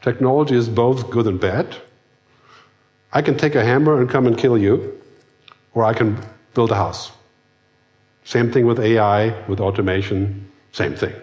[0.01, 1.75] technology is both good and bad.
[3.11, 5.01] I can take a hammer and come and kill you,
[5.73, 6.17] or I can
[6.53, 7.11] build a house.
[8.23, 11.15] Same thing with AI, with automation, same thing.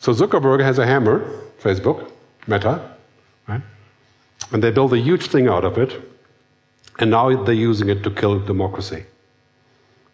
[0.00, 1.20] So Zuckerberg has a hammer,
[1.60, 2.10] Facebook,
[2.46, 2.96] Meta,
[3.48, 3.62] right?
[4.52, 6.00] And they build a huge thing out of it,
[6.98, 9.04] and now they're using it to kill democracy.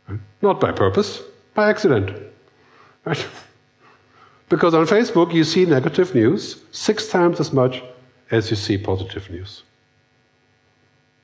[0.08, 0.20] Right?
[0.42, 1.22] Not by purpose,
[1.54, 2.10] by accident.
[3.04, 3.26] Right?
[4.48, 7.82] Because on Facebook, you see negative news six times as much
[8.30, 9.64] as you see positive news.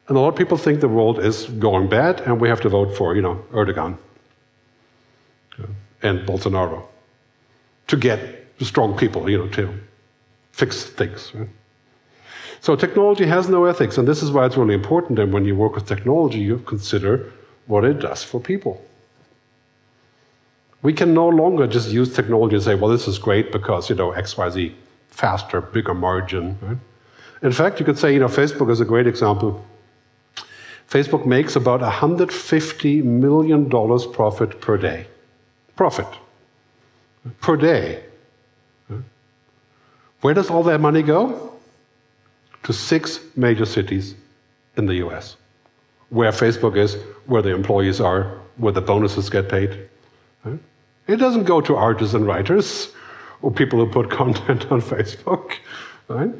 [0.08, 2.68] And a lot of people think the world is going bad and we have to
[2.68, 3.96] vote for, you know, Erdogan
[6.02, 6.86] and Bolsonaro
[7.86, 8.18] to get
[8.60, 9.72] strong people, you know, to
[10.50, 11.32] fix things.
[11.34, 11.48] Right?
[12.62, 15.56] So technology has no ethics, and this is why it's really important that when you
[15.56, 17.32] work with technology, you consider
[17.66, 18.80] what it does for people.
[20.80, 23.96] We can no longer just use technology and say, well, this is great because, you
[23.96, 24.72] know, XYZ,
[25.08, 26.56] faster, bigger margin.
[26.62, 26.76] Right?
[27.42, 29.66] In fact, you could say, you know, Facebook is a great example.
[30.88, 35.06] Facebook makes about $150 million profit per day.
[35.74, 36.06] Profit.
[37.40, 38.04] Per day.
[40.20, 41.51] Where does all that money go?
[42.64, 44.14] To six major cities
[44.76, 45.36] in the US,
[46.10, 46.96] where Facebook is,
[47.26, 49.88] where the employees are, where the bonuses get paid.
[51.06, 52.90] It doesn't go to artists and writers
[53.40, 55.54] or people who put content on Facebook.
[56.08, 56.30] Right?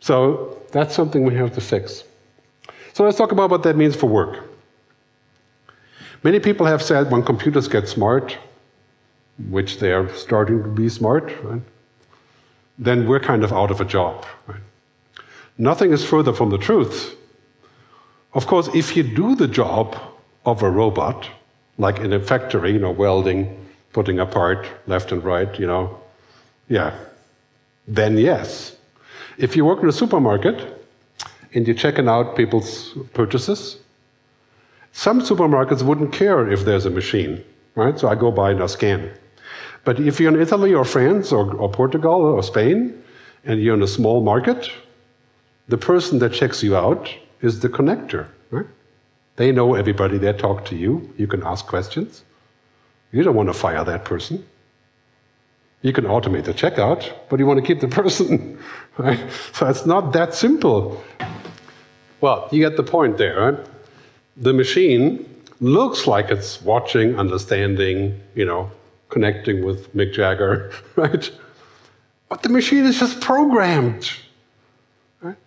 [0.00, 2.04] So that's something we have to fix.
[2.92, 4.44] So let's talk about what that means for work.
[6.22, 8.36] Many people have said when computers get smart,
[9.48, 11.62] which they are starting to be smart, right,
[12.78, 14.26] then we're kind of out of a job.
[14.46, 14.60] Right?
[15.60, 17.14] Nothing is further from the truth.
[18.32, 19.96] Of course, if you do the job
[20.44, 21.28] of a robot,
[21.78, 23.40] like in a factory, you know, welding,
[23.92, 26.00] putting apart left and right, you know,
[26.68, 26.96] yeah,
[27.86, 28.76] then yes.
[29.36, 30.80] If you work in a supermarket,
[31.54, 33.78] and you're checking out people's purchases.
[34.92, 37.44] Some supermarkets wouldn't care if there's a machine,
[37.74, 37.98] right?
[37.98, 39.10] So I go by and I scan.
[39.84, 43.02] But if you're in Italy or France or, or Portugal or Spain
[43.44, 44.70] and you're in a small market,
[45.70, 47.08] the person that checks you out
[47.40, 48.66] is the connector, right?
[49.36, 52.24] They know everybody, they talk to you, you can ask questions.
[53.12, 54.44] You don't want to fire that person.
[55.82, 58.58] You can automate the checkout, but you want to keep the person,
[58.98, 59.20] right?
[59.52, 61.02] So it's not that simple.
[62.20, 63.66] Well, you get the point there, right?
[64.36, 65.24] The machine
[65.60, 68.70] looks like it's watching, understanding, you know,
[69.08, 71.30] connecting with Mick Jagger, right?
[72.28, 74.10] But the machine is just programmed.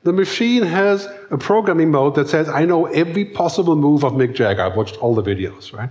[0.03, 4.35] The machine has a programming mode that says, I know every possible move of Mick
[4.35, 4.61] Jagger.
[4.61, 5.89] I've watched all the videos, right?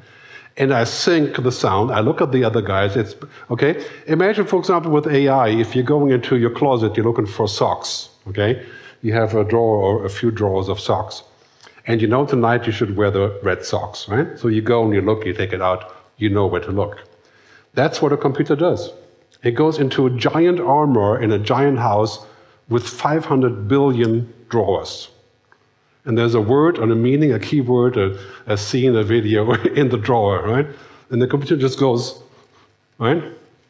[0.56, 1.90] And I sync the sound.
[1.90, 2.94] I look at the other guys.
[2.94, 3.16] It's
[3.50, 3.84] okay.
[4.06, 8.10] Imagine, for example, with AI, if you're going into your closet, you're looking for socks,
[8.28, 8.64] okay?
[9.02, 11.24] you have a drawer or a few drawers of socks.
[11.86, 14.38] And you know tonight you should wear the red socks, right?
[14.38, 17.02] So you go and you look, you take it out, you know where to look.
[17.74, 18.92] That's what a computer does.
[19.42, 22.24] It goes into a giant armor in a giant house
[22.72, 25.10] with 500 billion drawers.
[26.04, 29.90] And there's a word and a meaning, a keyword, a, a scene, a video in
[29.90, 30.66] the drawer, right?
[31.10, 32.20] And the computer just goes,
[32.98, 33.22] right?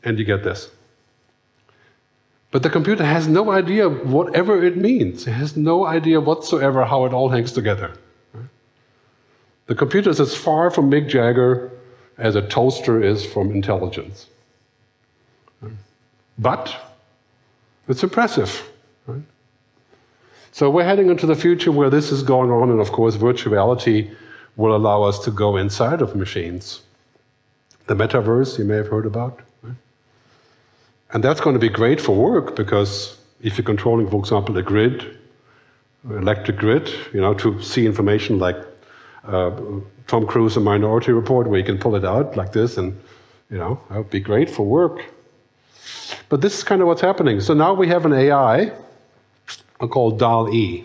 [0.05, 0.71] And you get this.
[2.51, 5.27] But the computer has no idea whatever it means.
[5.27, 7.95] It has no idea whatsoever how it all hangs together.
[9.67, 11.71] The computer is as far from Mick Jagger
[12.19, 14.27] as a toaster is from intelligence.
[16.38, 16.75] But
[17.88, 18.72] it's impressive.
[20.53, 23.55] So we're heading into the future where this is going on, and of course, virtual
[23.55, 24.11] reality
[24.55, 26.83] will allow us to go inside of machines.
[27.87, 29.41] The metaverse, you may have heard about.
[31.12, 34.62] And that's going to be great for work because if you're controlling, for example, a
[34.62, 35.19] grid,
[36.09, 38.57] electric grid, you know, to see information like
[39.25, 39.51] uh,
[40.07, 42.99] Tom Cruise, a Minority Report, where you can pull it out like this, and
[43.51, 45.05] you know, that would be great for work.
[46.29, 47.41] But this is kind of what's happening.
[47.41, 48.73] So now we have an AI
[49.88, 50.85] called DALL-E.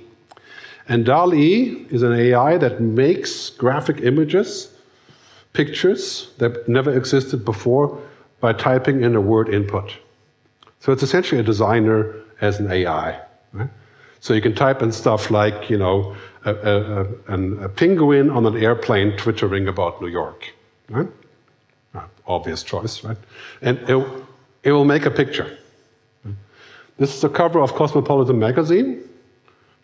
[0.90, 4.74] And DALL-E is an AI that makes graphic images,
[5.54, 8.00] pictures that never existed before
[8.40, 9.98] by typing in a word input.
[10.80, 13.20] So it's essentially a designer as an AI.
[13.52, 13.70] Right?
[14.20, 18.46] So you can type in stuff like, you know, a, a, a, a penguin on
[18.46, 20.54] an airplane twittering about New York.
[20.90, 21.08] Right?
[22.28, 23.18] Obvious choice, right?
[23.62, 24.24] And it,
[24.64, 25.58] it will make a picture.
[26.98, 29.04] This is the cover of Cosmopolitan magazine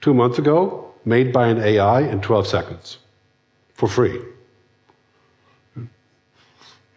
[0.01, 2.97] two months ago, made by an AI in 12 seconds
[3.75, 4.19] for free.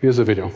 [0.00, 0.52] Here's a video.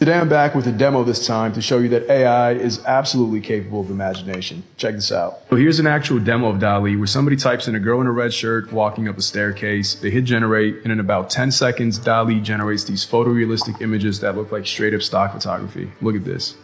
[0.00, 3.40] Today I'm back with a demo this time to show you that AI is absolutely
[3.40, 4.64] capable of imagination.
[4.76, 5.40] Check this out.
[5.50, 8.12] So here's an actual demo of DALL-E where somebody types in a girl in a
[8.12, 9.94] red shirt walking up a staircase.
[9.94, 14.50] They hit generate and in about 10 seconds DALL-E generates these photorealistic images that look
[14.50, 15.92] like straight up stock photography.
[16.00, 16.56] Look at this.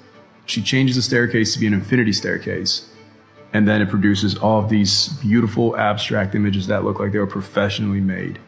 [0.46, 2.88] She changes the staircase to be an infinity staircase.
[3.52, 7.26] And then it produces all of these beautiful abstract images that look like they were
[7.26, 8.38] professionally made.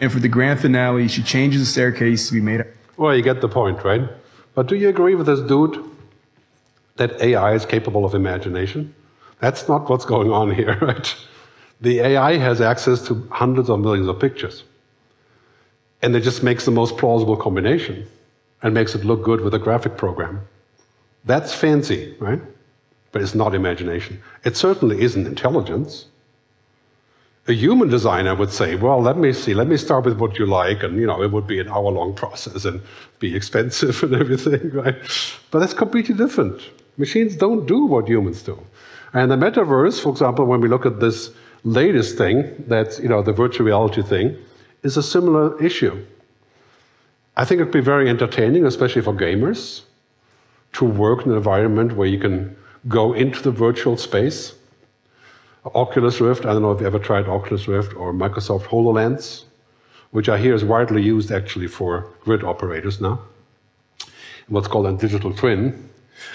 [0.00, 2.64] And for the grand finale, she changes the staircase to be made.
[2.96, 4.08] Well, you get the point, right?
[4.54, 5.82] But do you agree with this dude
[6.96, 8.94] that AI is capable of imagination?
[9.40, 11.14] That's not what's going on here, right?
[11.80, 14.64] The AI has access to hundreds of millions of pictures.
[16.00, 18.06] And it just makes the most plausible combination
[18.62, 20.40] and makes it look good with a graphic program.
[21.24, 22.40] That's fancy, right?
[23.12, 24.22] But it's not imagination.
[24.44, 26.06] It certainly isn't intelligence
[27.48, 30.46] a human designer would say, well, let me see, let me start with what you
[30.46, 32.80] like, and you know, it would be an hour-long process and
[33.20, 34.96] be expensive and everything, right?
[35.50, 36.60] But that's completely different.
[36.96, 38.58] Machines don't do what humans do.
[39.12, 41.30] And the metaverse, for example, when we look at this
[41.62, 44.36] latest thing, that's you know, the virtual reality thing,
[44.82, 46.04] is a similar issue.
[47.36, 49.82] I think it'd be very entertaining, especially for gamers,
[50.74, 52.56] to work in an environment where you can
[52.88, 54.54] go into the virtual space
[55.74, 59.44] Oculus Rift, I don't know if you ever tried Oculus Rift or Microsoft HoloLens,
[60.12, 63.20] which I hear is widely used actually for grid operators now,
[64.48, 65.88] what's called a digital twin.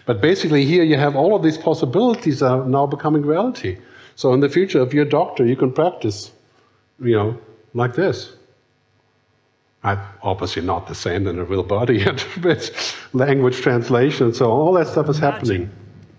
[0.05, 3.77] But basically, here you have all of these possibilities are now becoming reality.
[4.15, 6.31] So in the future, if you're a doctor, you can practice,
[6.99, 7.39] you know,
[7.73, 8.33] like this.
[9.83, 12.05] I, obviously not the same than a real body,
[12.37, 15.71] but language translation, so all that stuff is Imagine happening.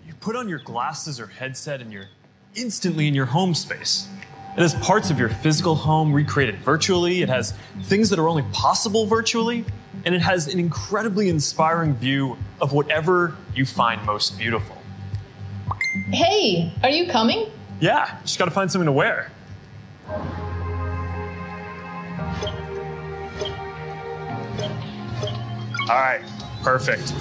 [0.05, 2.09] You put on your glasses or headset and you're
[2.55, 4.07] instantly in your home space.
[4.55, 8.43] It has parts of your physical home recreated virtually, it has things that are only
[8.51, 9.65] possible virtually,
[10.05, 14.77] and it has an incredibly inspiring view of whatever you find most beautiful.
[16.11, 17.49] Hey, are you coming?
[17.79, 19.31] Yeah, just gotta find something to wear.
[25.83, 26.21] All right,
[26.61, 27.13] perfect.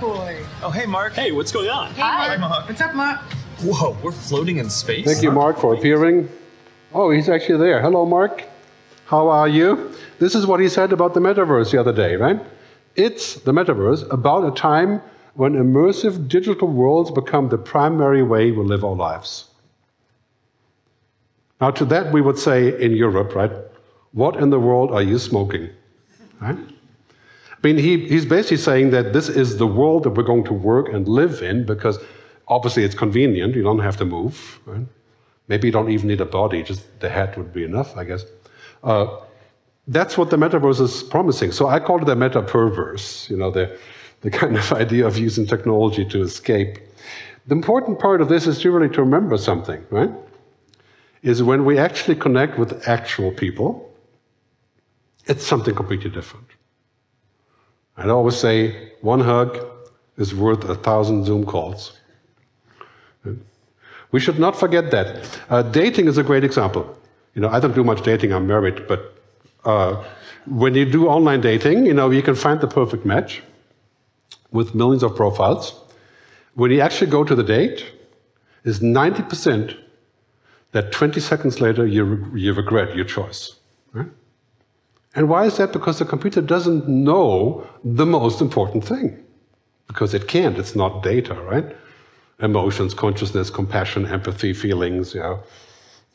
[0.00, 0.44] Boy.
[0.62, 1.12] Oh, hey, Mark.
[1.14, 1.90] Hey, what's going on?
[1.94, 2.36] Hi.
[2.66, 3.20] What's up, Mark?
[3.62, 5.04] Whoa, we're floating in space?
[5.04, 6.28] Thank you, Mark, for appearing.
[6.94, 7.80] Oh, he's actually there.
[7.82, 8.44] Hello, Mark.
[9.06, 9.92] How are you?
[10.20, 12.40] This is what he said about the metaverse the other day, right?
[12.94, 15.02] It's the metaverse about a time
[15.34, 19.48] when immersive digital worlds become the primary way we live our lives.
[21.60, 23.50] Now, to that, we would say in Europe, right?
[24.16, 25.68] What in the world are you smoking?
[26.40, 26.56] Right?
[26.56, 30.54] I mean, he, he's basically saying that this is the world that we're going to
[30.54, 31.98] work and live in because
[32.48, 33.54] obviously it's convenient.
[33.54, 34.58] You don't have to move.
[34.64, 34.86] Right?
[35.48, 38.24] Maybe you don't even need a body, just the head would be enough, I guess.
[38.82, 39.18] Uh,
[39.86, 41.52] that's what the metaverse is promising.
[41.52, 43.78] So I call it the meta perverse, you know, the,
[44.22, 46.78] the kind of idea of using technology to escape.
[47.48, 50.10] The important part of this is really to remember something, right?
[51.22, 53.85] Is when we actually connect with actual people,
[55.26, 56.46] it's something completely different.
[57.96, 59.58] I'd always say one hug
[60.16, 61.92] is worth a thousand Zoom calls.
[64.12, 65.40] We should not forget that.
[65.50, 66.96] Uh, dating is a great example.
[67.34, 69.20] You know, I don't do much dating, I'm married, but
[69.64, 70.02] uh,
[70.46, 73.42] when you do online dating, you know, you can find the perfect match
[74.52, 75.74] with millions of profiles.
[76.54, 77.84] When you actually go to the date,
[78.64, 79.76] it's 90%
[80.72, 83.56] that 20 seconds later you, you regret your choice.
[83.92, 84.08] Right?
[85.16, 85.72] And why is that?
[85.72, 89.24] Because the computer doesn't know the most important thing.
[89.88, 91.74] Because it can't, it's not data, right?
[92.40, 95.42] Emotions, consciousness, compassion, empathy, feelings, you know,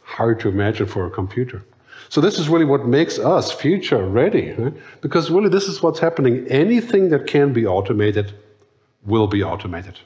[0.03, 1.63] hard to imagine for a computer.
[2.09, 4.73] So this is really what makes us future ready, right?
[5.01, 6.45] because really this is what's happening.
[6.47, 8.33] Anything that can be automated
[9.03, 9.97] will be automated.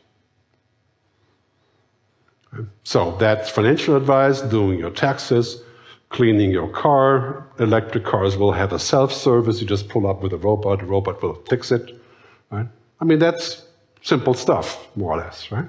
[2.84, 5.62] So that's financial advice, doing your taxes,
[6.10, 7.48] cleaning your car.
[7.60, 9.62] Electric cars will have a self-service.
[9.62, 10.80] You just pull up with a robot.
[10.80, 12.02] The robot will fix it.
[12.52, 12.68] Right?
[13.00, 13.64] I mean, that's
[14.02, 15.68] simple stuff, more or less, right?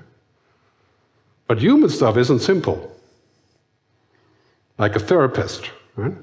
[1.49, 2.93] But human stuff isn't simple.
[4.79, 6.15] Like a therapist, right?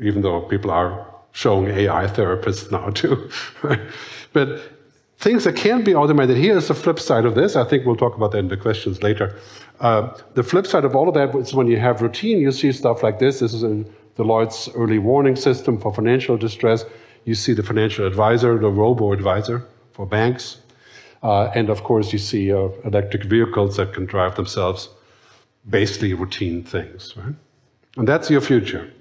[0.00, 3.30] Even though people are showing AI therapists now too.
[4.32, 4.60] But
[5.22, 6.36] things that can't be automated.
[6.36, 7.54] Here's the flip side of this.
[7.56, 9.38] I think we'll talk about that in the questions later.
[9.82, 12.70] Uh, the flip side of all of that is when you have routine, you see
[12.70, 13.40] stuff like this.
[13.40, 13.84] This is a
[14.16, 16.84] Deloitte's early warning system for financial distress.
[17.24, 20.58] You see the financial advisor, the robo advisor for banks.
[21.22, 24.88] Uh, and of course, you see uh, electric vehicles that can drive themselves,
[25.68, 27.16] basically routine things.
[27.16, 27.34] Right?
[27.96, 28.92] And that's your future.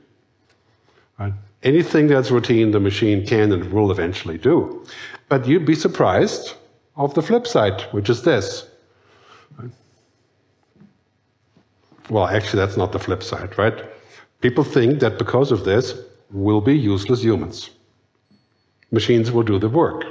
[1.20, 1.34] Right?
[1.62, 4.84] Anything that's routine, the machine can and will eventually do.
[5.30, 6.56] But you'd be surprised
[6.96, 8.71] of the flip side, which is this.
[12.12, 13.86] Well, actually, that's not the flip side, right?
[14.42, 15.96] People think that because of this,
[16.30, 17.70] we'll be useless humans.
[18.92, 20.04] Machines will do the work.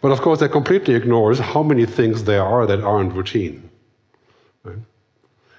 [0.00, 3.68] But of course, that completely ignores how many things there are that aren't routine.
[4.62, 4.78] Right?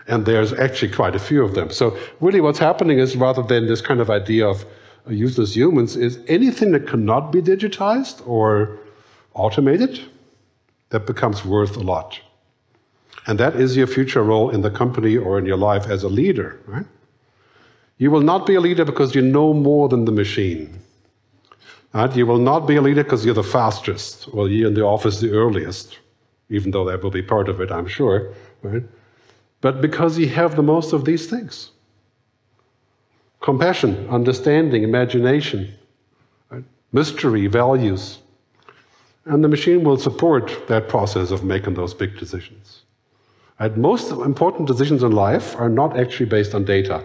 [0.08, 1.70] And there's actually quite a few of them.
[1.70, 4.66] So, really, what's happening is rather than this kind of idea of
[5.10, 8.80] useless humans, is anything that cannot be digitized or
[9.34, 10.00] automated,
[10.88, 12.22] that becomes worth a lot.
[13.28, 16.10] And that is your future role in the company or in your life as a
[16.10, 16.86] leader, right?
[17.98, 20.80] You will not be a leader because you know more than the machine.
[21.94, 22.16] Right?
[22.16, 25.20] You will not be a leader because you're the fastest, or you're in the office
[25.20, 26.00] the earliest,
[26.50, 28.34] even though that will be part of it, I'm sure.
[28.64, 28.84] Right?
[29.60, 31.72] But because you have the most of these things
[33.42, 35.74] compassion, understanding, imagination,
[36.50, 36.64] right?
[36.92, 38.20] mystery, values.
[39.26, 42.81] And the machine will support that process of making those big decisions.
[43.62, 47.03] And most important decisions in life are not actually based on data.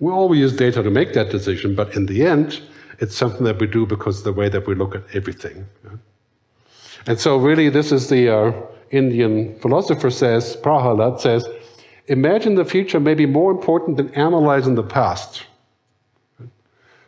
[0.00, 2.60] We always use data to make that decision, but in the end,
[2.98, 5.64] it's something that we do because of the way that we look at everything.
[7.06, 8.52] And so, really, this is the uh,
[8.90, 11.48] Indian philosopher says, Prahalad says,
[12.08, 15.44] imagine the future may be more important than analyzing the past.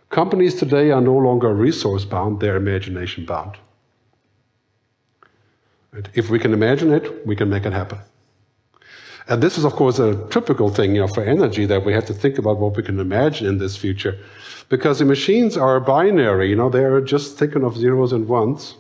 [0.08, 3.58] Companies today are no longer resource bound, they're imagination bound.
[6.14, 7.98] If we can imagine it, we can make it happen.
[9.26, 12.04] And this is, of course, a typical thing you know, for energy that we have
[12.06, 14.18] to think about what we can imagine in this future.
[14.68, 18.74] Because the machines are binary, you know, they're just thinking of zeros and ones.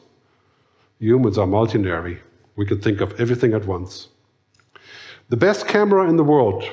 [0.98, 2.18] Humans are multinary.
[2.56, 4.08] We can think of everything at once.
[5.28, 6.64] The best camera in the world,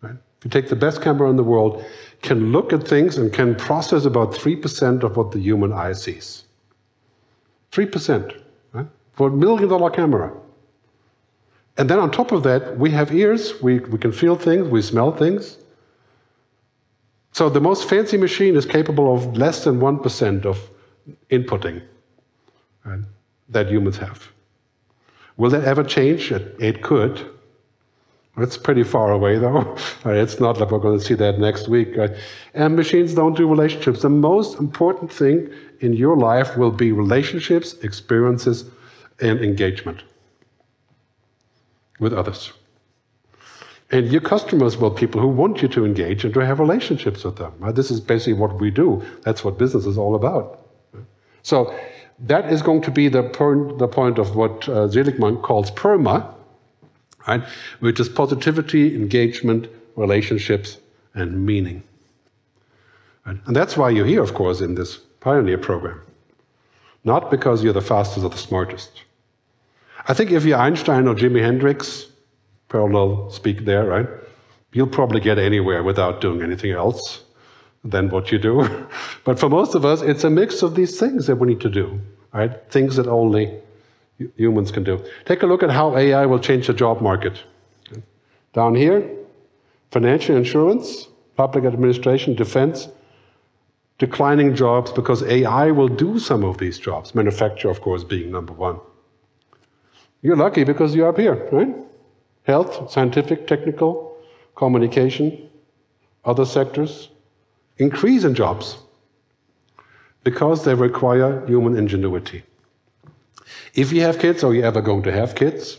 [0.00, 0.16] right?
[0.38, 1.84] if you take the best camera in the world,
[2.22, 6.44] can look at things and can process about 3% of what the human eye sees.
[7.72, 8.41] 3%, right?
[9.22, 10.32] For a million dollar camera.
[11.76, 14.82] And then on top of that, we have ears, we, we can feel things, we
[14.82, 15.58] smell things.
[17.30, 20.58] So the most fancy machine is capable of less than 1% of
[21.30, 21.82] inputting
[22.84, 22.98] right,
[23.48, 24.32] that humans have.
[25.36, 26.32] Will that ever change?
[26.32, 27.24] It, it could.
[28.38, 29.76] It's pretty far away, though.
[30.04, 31.96] It's not like we're going to see that next week.
[31.96, 32.08] Uh,
[32.54, 34.02] and machines don't do relationships.
[34.02, 35.48] The most important thing
[35.78, 38.64] in your life will be relationships, experiences,
[39.22, 40.02] and engagement
[41.98, 42.52] with others.
[43.90, 47.36] And your customers will people who want you to engage and to have relationships with
[47.36, 47.52] them.
[47.58, 47.74] Right?
[47.74, 49.02] This is basically what we do.
[49.22, 50.66] That's what business is all about.
[51.42, 51.78] So
[52.18, 56.34] that is going to be the, point, the point of what uh, Seligman calls PERMA,
[57.28, 57.42] right?
[57.80, 60.78] which is positivity, engagement, relationships,
[61.14, 61.82] and meaning.
[63.26, 63.38] Right?
[63.46, 66.00] And that's why you're here, of course, in this pioneer program.
[67.04, 69.02] Not because you're the fastest or the smartest.
[70.06, 72.08] I think if you're Einstein or Jimi Hendrix,
[72.68, 74.08] parallel speak there, right?
[74.72, 77.22] You'll probably get anywhere without doing anything else
[77.84, 78.86] than what you do.
[79.24, 81.70] but for most of us, it's a mix of these things that we need to
[81.70, 82.00] do,
[82.32, 82.70] right?
[82.70, 83.60] Things that only
[84.36, 85.04] humans can do.
[85.24, 87.42] Take a look at how AI will change the job market.
[88.52, 89.08] Down here,
[89.90, 92.88] financial insurance, public administration, defense,
[93.98, 98.52] declining jobs because AI will do some of these jobs, manufacture, of course, being number
[98.52, 98.80] one.
[100.22, 101.74] You're lucky because you're up here, right?
[102.44, 104.16] health, scientific, technical,
[104.54, 105.48] communication,
[106.24, 107.08] other sectors,
[107.78, 108.78] increase in jobs
[110.24, 112.42] because they require human ingenuity.
[113.74, 115.78] If you have kids or you're ever going to have kids,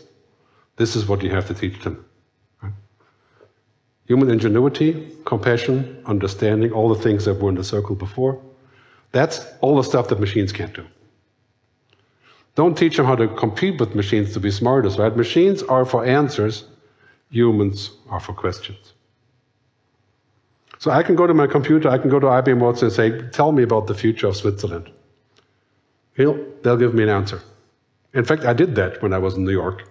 [0.76, 2.06] this is what you have to teach them.
[4.06, 8.41] Human ingenuity, compassion, understanding, all the things that were in the circle before.
[9.14, 10.86] That's all the stuff that machines can't do.
[12.56, 15.16] Don't teach them how to compete with machines to be smartest, right?
[15.16, 16.66] Machines are for answers,
[17.30, 18.93] humans are for questions.
[20.78, 23.22] So I can go to my computer, I can go to IBM Watson and say,
[23.32, 24.91] Tell me about the future of Switzerland.
[26.16, 27.41] He'll, they'll give me an answer.
[28.14, 29.89] In fact, I did that when I was in New York,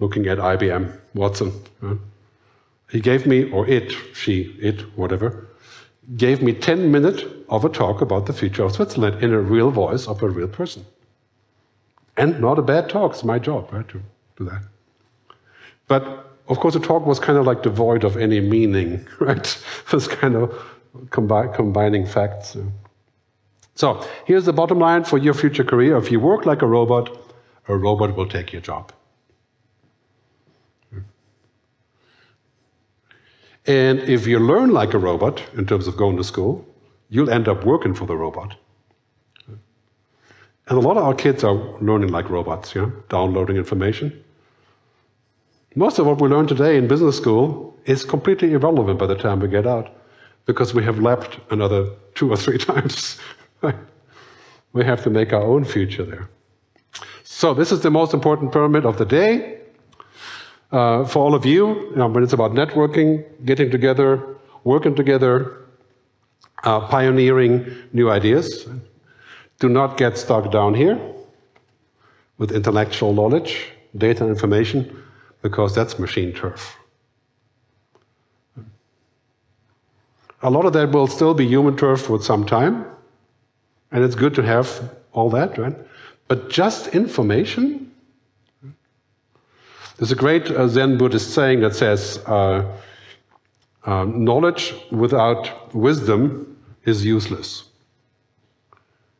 [0.00, 1.52] looking at IBM Watson.
[2.90, 5.46] He gave me, or it, she, it, whatever,
[6.16, 9.70] gave me 10 minutes of a talk about the future of Switzerland in a real
[9.70, 10.84] voice of a real person.
[12.16, 14.02] And not a bad talk, it's my job, right, to
[14.36, 14.62] do that.
[15.88, 19.64] But of course, the talk was kind of like devoid of any meaning, right?
[19.92, 20.50] Was kind of
[21.06, 22.56] combi combining facts.
[23.74, 25.96] So here's the bottom line for your future career.
[25.96, 27.10] If you work like a robot,
[27.66, 28.92] a robot will take your job.
[33.66, 36.66] And if you learn like a robot in terms of going to school,
[37.08, 38.56] you'll end up working for the robot.
[40.68, 44.24] And a lot of our kids are learning like robots, yeah, downloading information.
[45.74, 49.40] Most of what we learn today in business school is completely irrelevant by the time
[49.40, 49.90] we get out
[50.46, 53.18] because we have lapped another two or three times.
[54.72, 56.30] we have to make our own future there.
[57.24, 59.58] So, this is the most important pyramid of the day.
[60.70, 65.58] Uh, for all of you, you know, when it's about networking, getting together, working together,
[66.62, 68.66] uh, pioneering new ideas,
[69.58, 70.98] do not get stuck down here
[72.38, 75.02] with intellectual knowledge, data and information
[75.42, 76.76] because that's machine turf.
[80.42, 82.84] A lot of that will still be human turf for some time,
[83.90, 85.74] and it's good to have all that, right?
[86.28, 87.90] But just information?
[89.96, 92.64] There's a great uh, Zen Buddhist saying that says, uh,
[93.84, 97.64] uh, knowledge without wisdom is useless,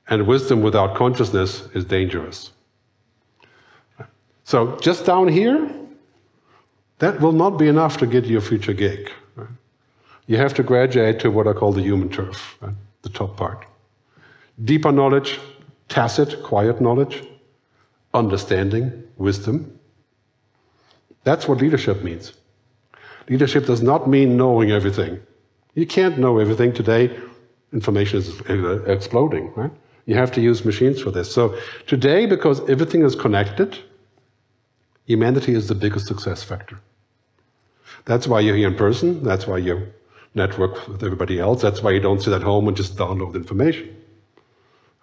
[0.09, 2.51] and wisdom without consciousness is dangerous.
[4.45, 5.71] So, just down here,
[6.99, 9.11] that will not be enough to get you a future gig.
[9.37, 9.49] Right?
[10.27, 12.75] You have to graduate to what I call the human turf, right?
[13.03, 13.67] the top part.
[14.63, 15.41] Deeper knowledge,
[15.89, 17.23] tacit, quiet knowledge,
[18.13, 19.79] understanding, wisdom.
[21.25, 22.33] That's what leadership means.
[23.29, 25.21] Leadership does not mean knowing everything.
[25.75, 27.19] You can't know everything today.
[27.73, 29.73] Information is uh, exploding, right?
[30.07, 31.33] You have to use machines for this.
[31.33, 33.79] So today, because everything is connected,
[35.07, 36.81] Humanity is the biggest success factor.
[38.07, 39.23] That's why you're here in person.
[39.23, 39.93] That's why you
[40.35, 41.61] network with everybody else.
[41.61, 43.95] That's why you don't sit at home and just download information.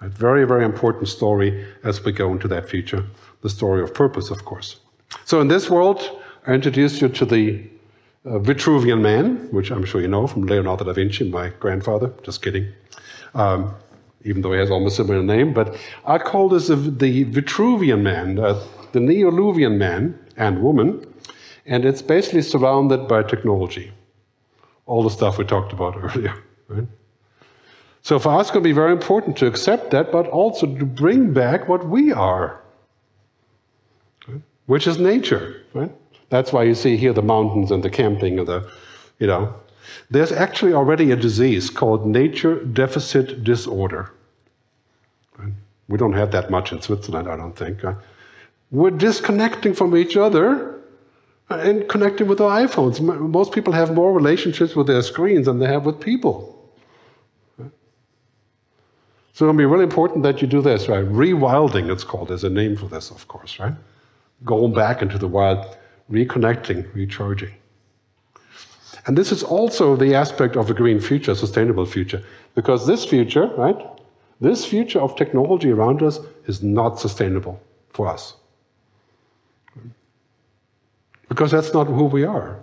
[0.02, 3.06] A very, very important story as we go into that future.
[3.44, 4.80] The story of purpose, of course.
[5.26, 6.02] So in this world,
[6.48, 7.64] I introduce you to the
[8.26, 12.12] uh, Vitruvian Man, which I'm sure you know from Leonardo da Vinci, my grandfather.
[12.24, 12.68] Just kidding.
[13.36, 13.76] Um,
[14.24, 18.02] even though he has almost a similar name, but I call this the, the Vitruvian
[18.02, 18.40] Man.
[18.40, 18.62] Uh,
[18.92, 21.06] the Neo-Luwian man and woman,
[21.66, 23.92] and it's basically surrounded by technology.
[24.86, 26.34] All the stuff we talked about earlier.
[26.68, 26.88] Right?
[28.02, 30.86] So for us, it's going to be very important to accept that, but also to
[30.86, 32.60] bring back what we are,
[34.28, 34.42] right?
[34.66, 35.62] which is nature.
[35.74, 35.92] Right?
[36.30, 38.70] That's why you see here the mountains and the camping and the,
[39.20, 39.54] you know.
[40.10, 44.12] There's actually already a disease called nature deficit disorder.
[45.88, 47.84] We don't have that much in Switzerland, I don't think.
[47.84, 47.96] Uh,
[48.72, 50.80] we're disconnecting from each other
[51.50, 53.02] and connecting with our iPhones.
[53.02, 56.58] Most people have more relationships with their screens than they have with people.
[59.34, 61.06] So it'll be really important that you do this, right?
[61.06, 62.30] Rewilding, it's called.
[62.30, 63.74] There's a name for this, of course, right?
[64.46, 65.78] Going back into the wild,
[66.12, 67.54] reconnecting, recharging.
[69.06, 72.22] And this is also the aspect of a green future, sustainable future.
[72.56, 73.78] Because this future, right?
[74.40, 78.36] This future of technology around us is not sustainable for us
[81.32, 82.60] because that's not who we are.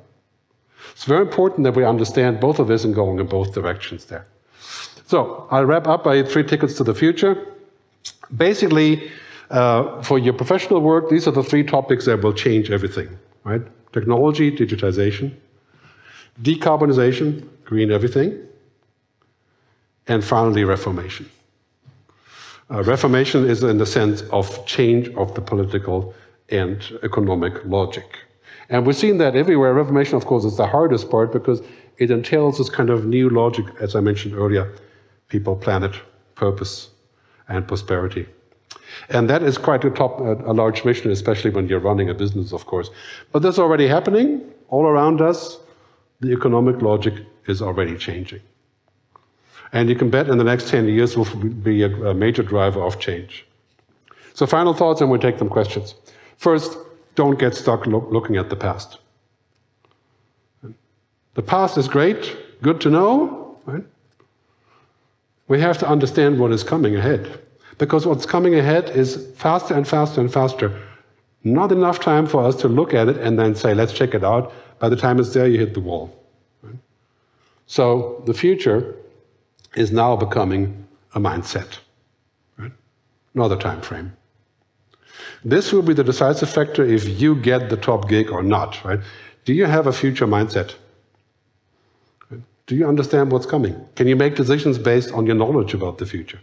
[0.92, 4.26] It's very important that we understand both of this and going in both directions there.
[5.06, 7.34] So I'll wrap up by three tickets to the future.
[8.36, 9.10] Basically,
[9.48, 13.08] uh, for your professional work, these are the three topics that will change everything,
[13.42, 13.62] right?
[13.94, 15.32] Technology, digitization,
[16.42, 18.38] decarbonization, green everything,
[20.06, 21.28] and finally, reformation.
[22.70, 26.14] Uh, reformation is in the sense of change of the political
[26.50, 28.18] and economic logic.
[28.68, 29.72] And we've seen that everywhere.
[29.72, 31.62] Reformation, of course, is the hardest part because
[31.98, 34.74] it entails this kind of new logic, as I mentioned earlier
[35.28, 35.94] people, planet,
[36.36, 36.88] purpose,
[37.48, 38.26] and prosperity.
[39.10, 42.52] And that is quite a, top, a large mission, especially when you're running a business,
[42.52, 42.90] of course.
[43.32, 45.58] But that's already happening all around us.
[46.20, 47.14] The economic logic
[47.46, 48.40] is already changing.
[49.72, 52.98] And you can bet in the next 10 years will be a, major driver of
[52.98, 53.46] change.
[54.34, 55.94] So, final thoughts, and we'll take some questions.
[56.36, 56.78] First,
[57.14, 58.98] don't get stuck lo looking at the past.
[61.34, 63.84] The past is great, good to know, right?
[65.48, 67.40] We have to understand what is coming ahead.
[67.78, 70.76] Because what's coming ahead is faster and faster and faster.
[71.44, 74.24] Not enough time for us to look at it and then say, let's check it
[74.24, 74.52] out.
[74.78, 76.14] By the time it's there, you hit the wall.
[76.62, 76.76] Right?
[77.66, 78.94] So the future
[79.74, 81.78] is now becoming a mindset.
[82.56, 82.72] Right?
[83.34, 84.16] Another time frame.
[85.44, 89.00] This will be the decisive factor if you get the top gig or not, right?
[89.44, 90.74] Do you have a future mindset?
[92.66, 93.74] Do you understand what's coming?
[93.94, 96.40] Can you make decisions based on your knowledge about the future?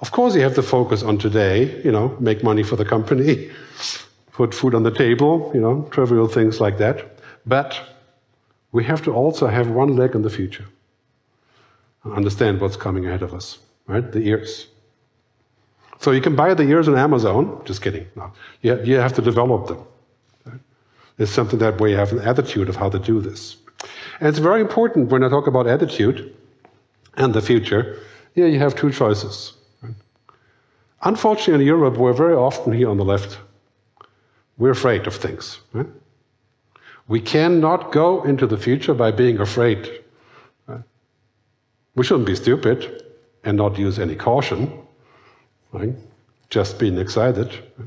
[0.00, 3.50] Of course, you have to focus on today, you know, make money for the company,
[4.32, 7.18] put food on the table, you know, trivial things like that.
[7.46, 7.80] But
[8.72, 10.66] we have to also have one leg in the future
[12.04, 14.12] and understand what's coming ahead of us, right?
[14.12, 14.66] The ears.
[15.98, 17.62] So you can buy the ears on Amazon.
[17.64, 18.06] Just kidding.
[18.16, 18.32] No.
[18.62, 19.82] You, have to develop them.
[20.44, 20.60] Right?
[21.18, 23.56] It's something that we have an attitude of how to do this.
[24.20, 26.34] And it's very important when I talk about attitude
[27.16, 27.98] and the future.
[28.34, 29.55] Yeah, you have two choices.
[31.02, 31.08] Right?
[31.08, 33.38] Unfortunately, in Europe, we're very often here on the left.
[34.58, 35.60] We're afraid of things.
[35.72, 35.86] Right?
[37.08, 40.02] We cannot go into the future by being afraid.
[40.66, 40.82] Right?
[41.94, 43.04] We shouldn't be stupid
[43.44, 44.86] and not use any caution
[45.72, 45.94] right?
[46.50, 47.50] just being excited.
[47.78, 47.84] I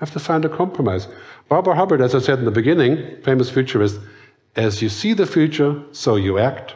[0.00, 1.08] have to find a compromise.
[1.48, 3.98] Barbara Hubbard, as I said in the beginning, famous futurist,
[4.56, 6.74] as you see the future, so you act.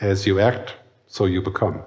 [0.00, 0.74] As you act,
[1.06, 1.82] so you become.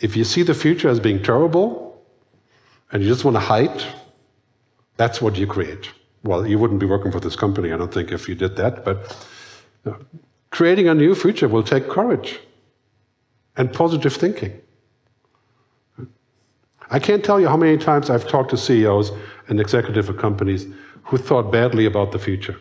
[0.00, 2.02] If you see the future as being terrible
[2.90, 3.84] and you just want to hide,
[4.96, 5.90] that's what you create.
[6.24, 8.84] Well, you wouldn't be working for this company, I don't think, if you did that,
[8.84, 9.26] but
[9.84, 9.98] you know,
[10.50, 12.40] creating a new future will take courage
[13.56, 14.60] and positive thinking.
[16.90, 19.12] I can't tell you how many times I've talked to CEOs
[19.48, 20.66] and executives of companies
[21.04, 22.60] who thought badly about the future.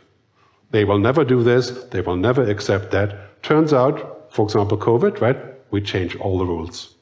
[0.71, 3.41] They will never do this, they will never accept that.
[3.41, 5.37] Turns out, for example, COVID, right?
[5.71, 6.95] We change all the rules.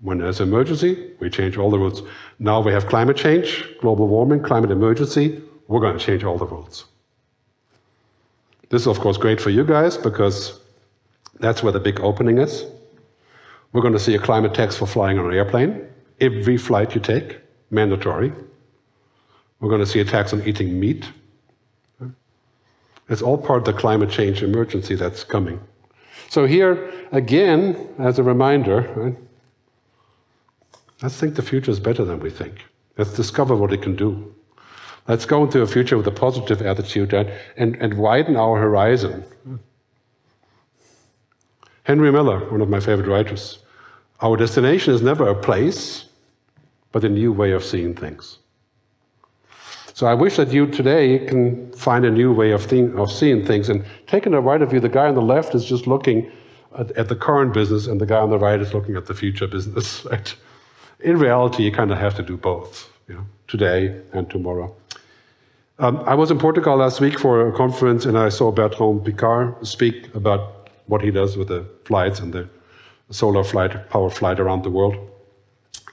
[0.00, 2.02] When there's an emergency, we change all the rules.
[2.38, 6.46] Now we have climate change, global warming, climate emergency, we're going to change all the
[6.46, 6.84] rules.
[8.68, 10.60] This is, of course, great for you guys because
[11.40, 12.64] that's where the big opening is.
[13.72, 15.86] We're going to see a climate tax for flying on an airplane.
[16.20, 17.38] Every flight you take,
[17.70, 18.32] mandatory.
[19.60, 21.04] We're going to see a tax on eating meat.
[23.08, 25.60] It's all part of the climate change emergency that's coming.
[26.28, 29.16] So, here, again, as a reminder, right,
[31.02, 32.64] let's think the future is better than we think.
[32.96, 34.34] Let's discover what it can do.
[35.08, 39.24] Let's go into a future with a positive attitude and, and, and widen our horizon.
[41.84, 43.60] Henry Miller, one of my favorite writers,
[44.20, 46.06] our destination is never a place,
[46.90, 48.38] but a new way of seeing things.
[49.94, 53.68] So I wish that you today can find a new way of, of seeing things.
[53.68, 56.30] And taking the right of you, the guy on the left is just looking
[56.76, 59.14] at, at, the current business, and the guy on the right is looking at the
[59.14, 60.04] future business.
[60.10, 60.34] Right?
[61.00, 64.74] In reality, you kind of have to do both, you know, today and tomorrow.
[65.78, 69.66] Um, I was in Portugal last week for a conference, and I saw Bertrand Piccard
[69.66, 72.48] speak about what he does with the flights and the
[73.10, 74.96] solar flight, power flight around the world.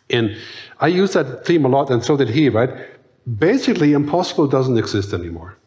[0.09, 0.37] And
[0.79, 2.69] I use that theme a lot, and so did he, right?
[3.37, 5.57] Basically, impossible doesn't exist anymore.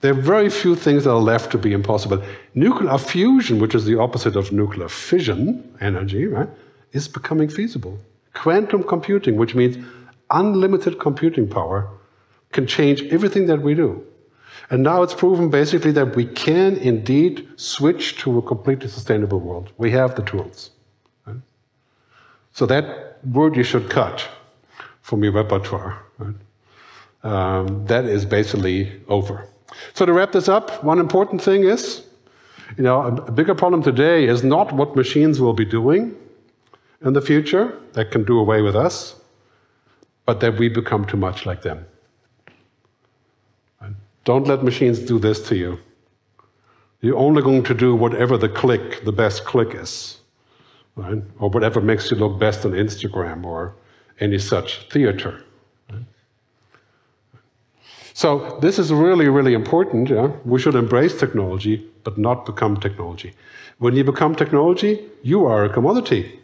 [0.00, 2.22] There are very few things that are left to be impossible.
[2.54, 6.48] Nuclear fusion, which is the opposite of nuclear fission energy, right,
[6.92, 7.98] is becoming feasible.
[8.34, 9.76] Quantum computing, which means
[10.30, 11.88] unlimited computing power,
[12.52, 14.04] can change everything that we do.
[14.70, 19.72] And now it's proven basically that we can indeed switch to a completely sustainable world.
[19.78, 20.70] We have the tools.
[21.26, 21.36] Right?
[22.52, 24.28] So that word you should cut
[25.02, 26.02] from your repertoire.
[26.18, 26.34] Right?
[27.22, 29.48] Um, that is basically over.
[29.94, 32.02] So to wrap this up, one important thing is,
[32.76, 36.16] you know, a bigger problem today is not what machines will be doing
[37.04, 39.16] in the future that can do away with us,
[40.24, 41.86] but that we become too much like them.
[44.24, 45.78] Don't let machines do this to you.
[47.00, 50.18] You're only going to do whatever the click, the best click is,
[50.96, 51.22] right?
[51.38, 53.76] Or whatever makes you look best on Instagram or
[54.18, 55.44] any such theater.
[58.14, 60.08] So this is really, really important.
[60.08, 60.32] Yeah?
[60.44, 63.34] We should embrace technology, but not become technology.
[63.78, 66.40] When you become technology, you are a commodity.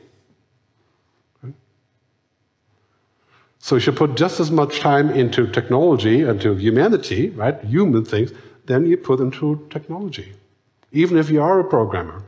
[3.63, 8.05] So you should put just as much time into technology, and into humanity, right, human
[8.05, 8.33] things,
[8.67, 10.33] than you put into technology,
[10.91, 12.25] even if you are a programmer,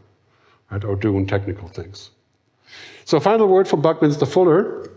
[0.70, 2.10] right, or doing technical things.
[3.04, 4.88] So, final word from Buckminster Fuller,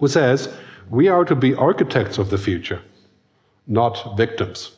[0.00, 0.48] who says,
[0.90, 2.80] "We are to be architects of the future,
[3.68, 4.72] not victims."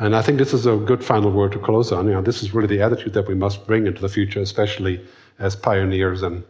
[0.00, 2.06] And I think this is a good final word to close on.
[2.06, 5.06] You know, this is really the attitude that we must bring into the future, especially
[5.38, 6.42] as pioneers and,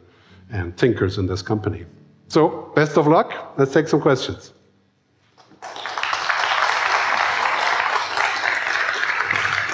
[0.51, 1.85] and thinkers in this company.
[2.31, 3.55] So, best of luck.
[3.59, 4.55] Let's take some questions.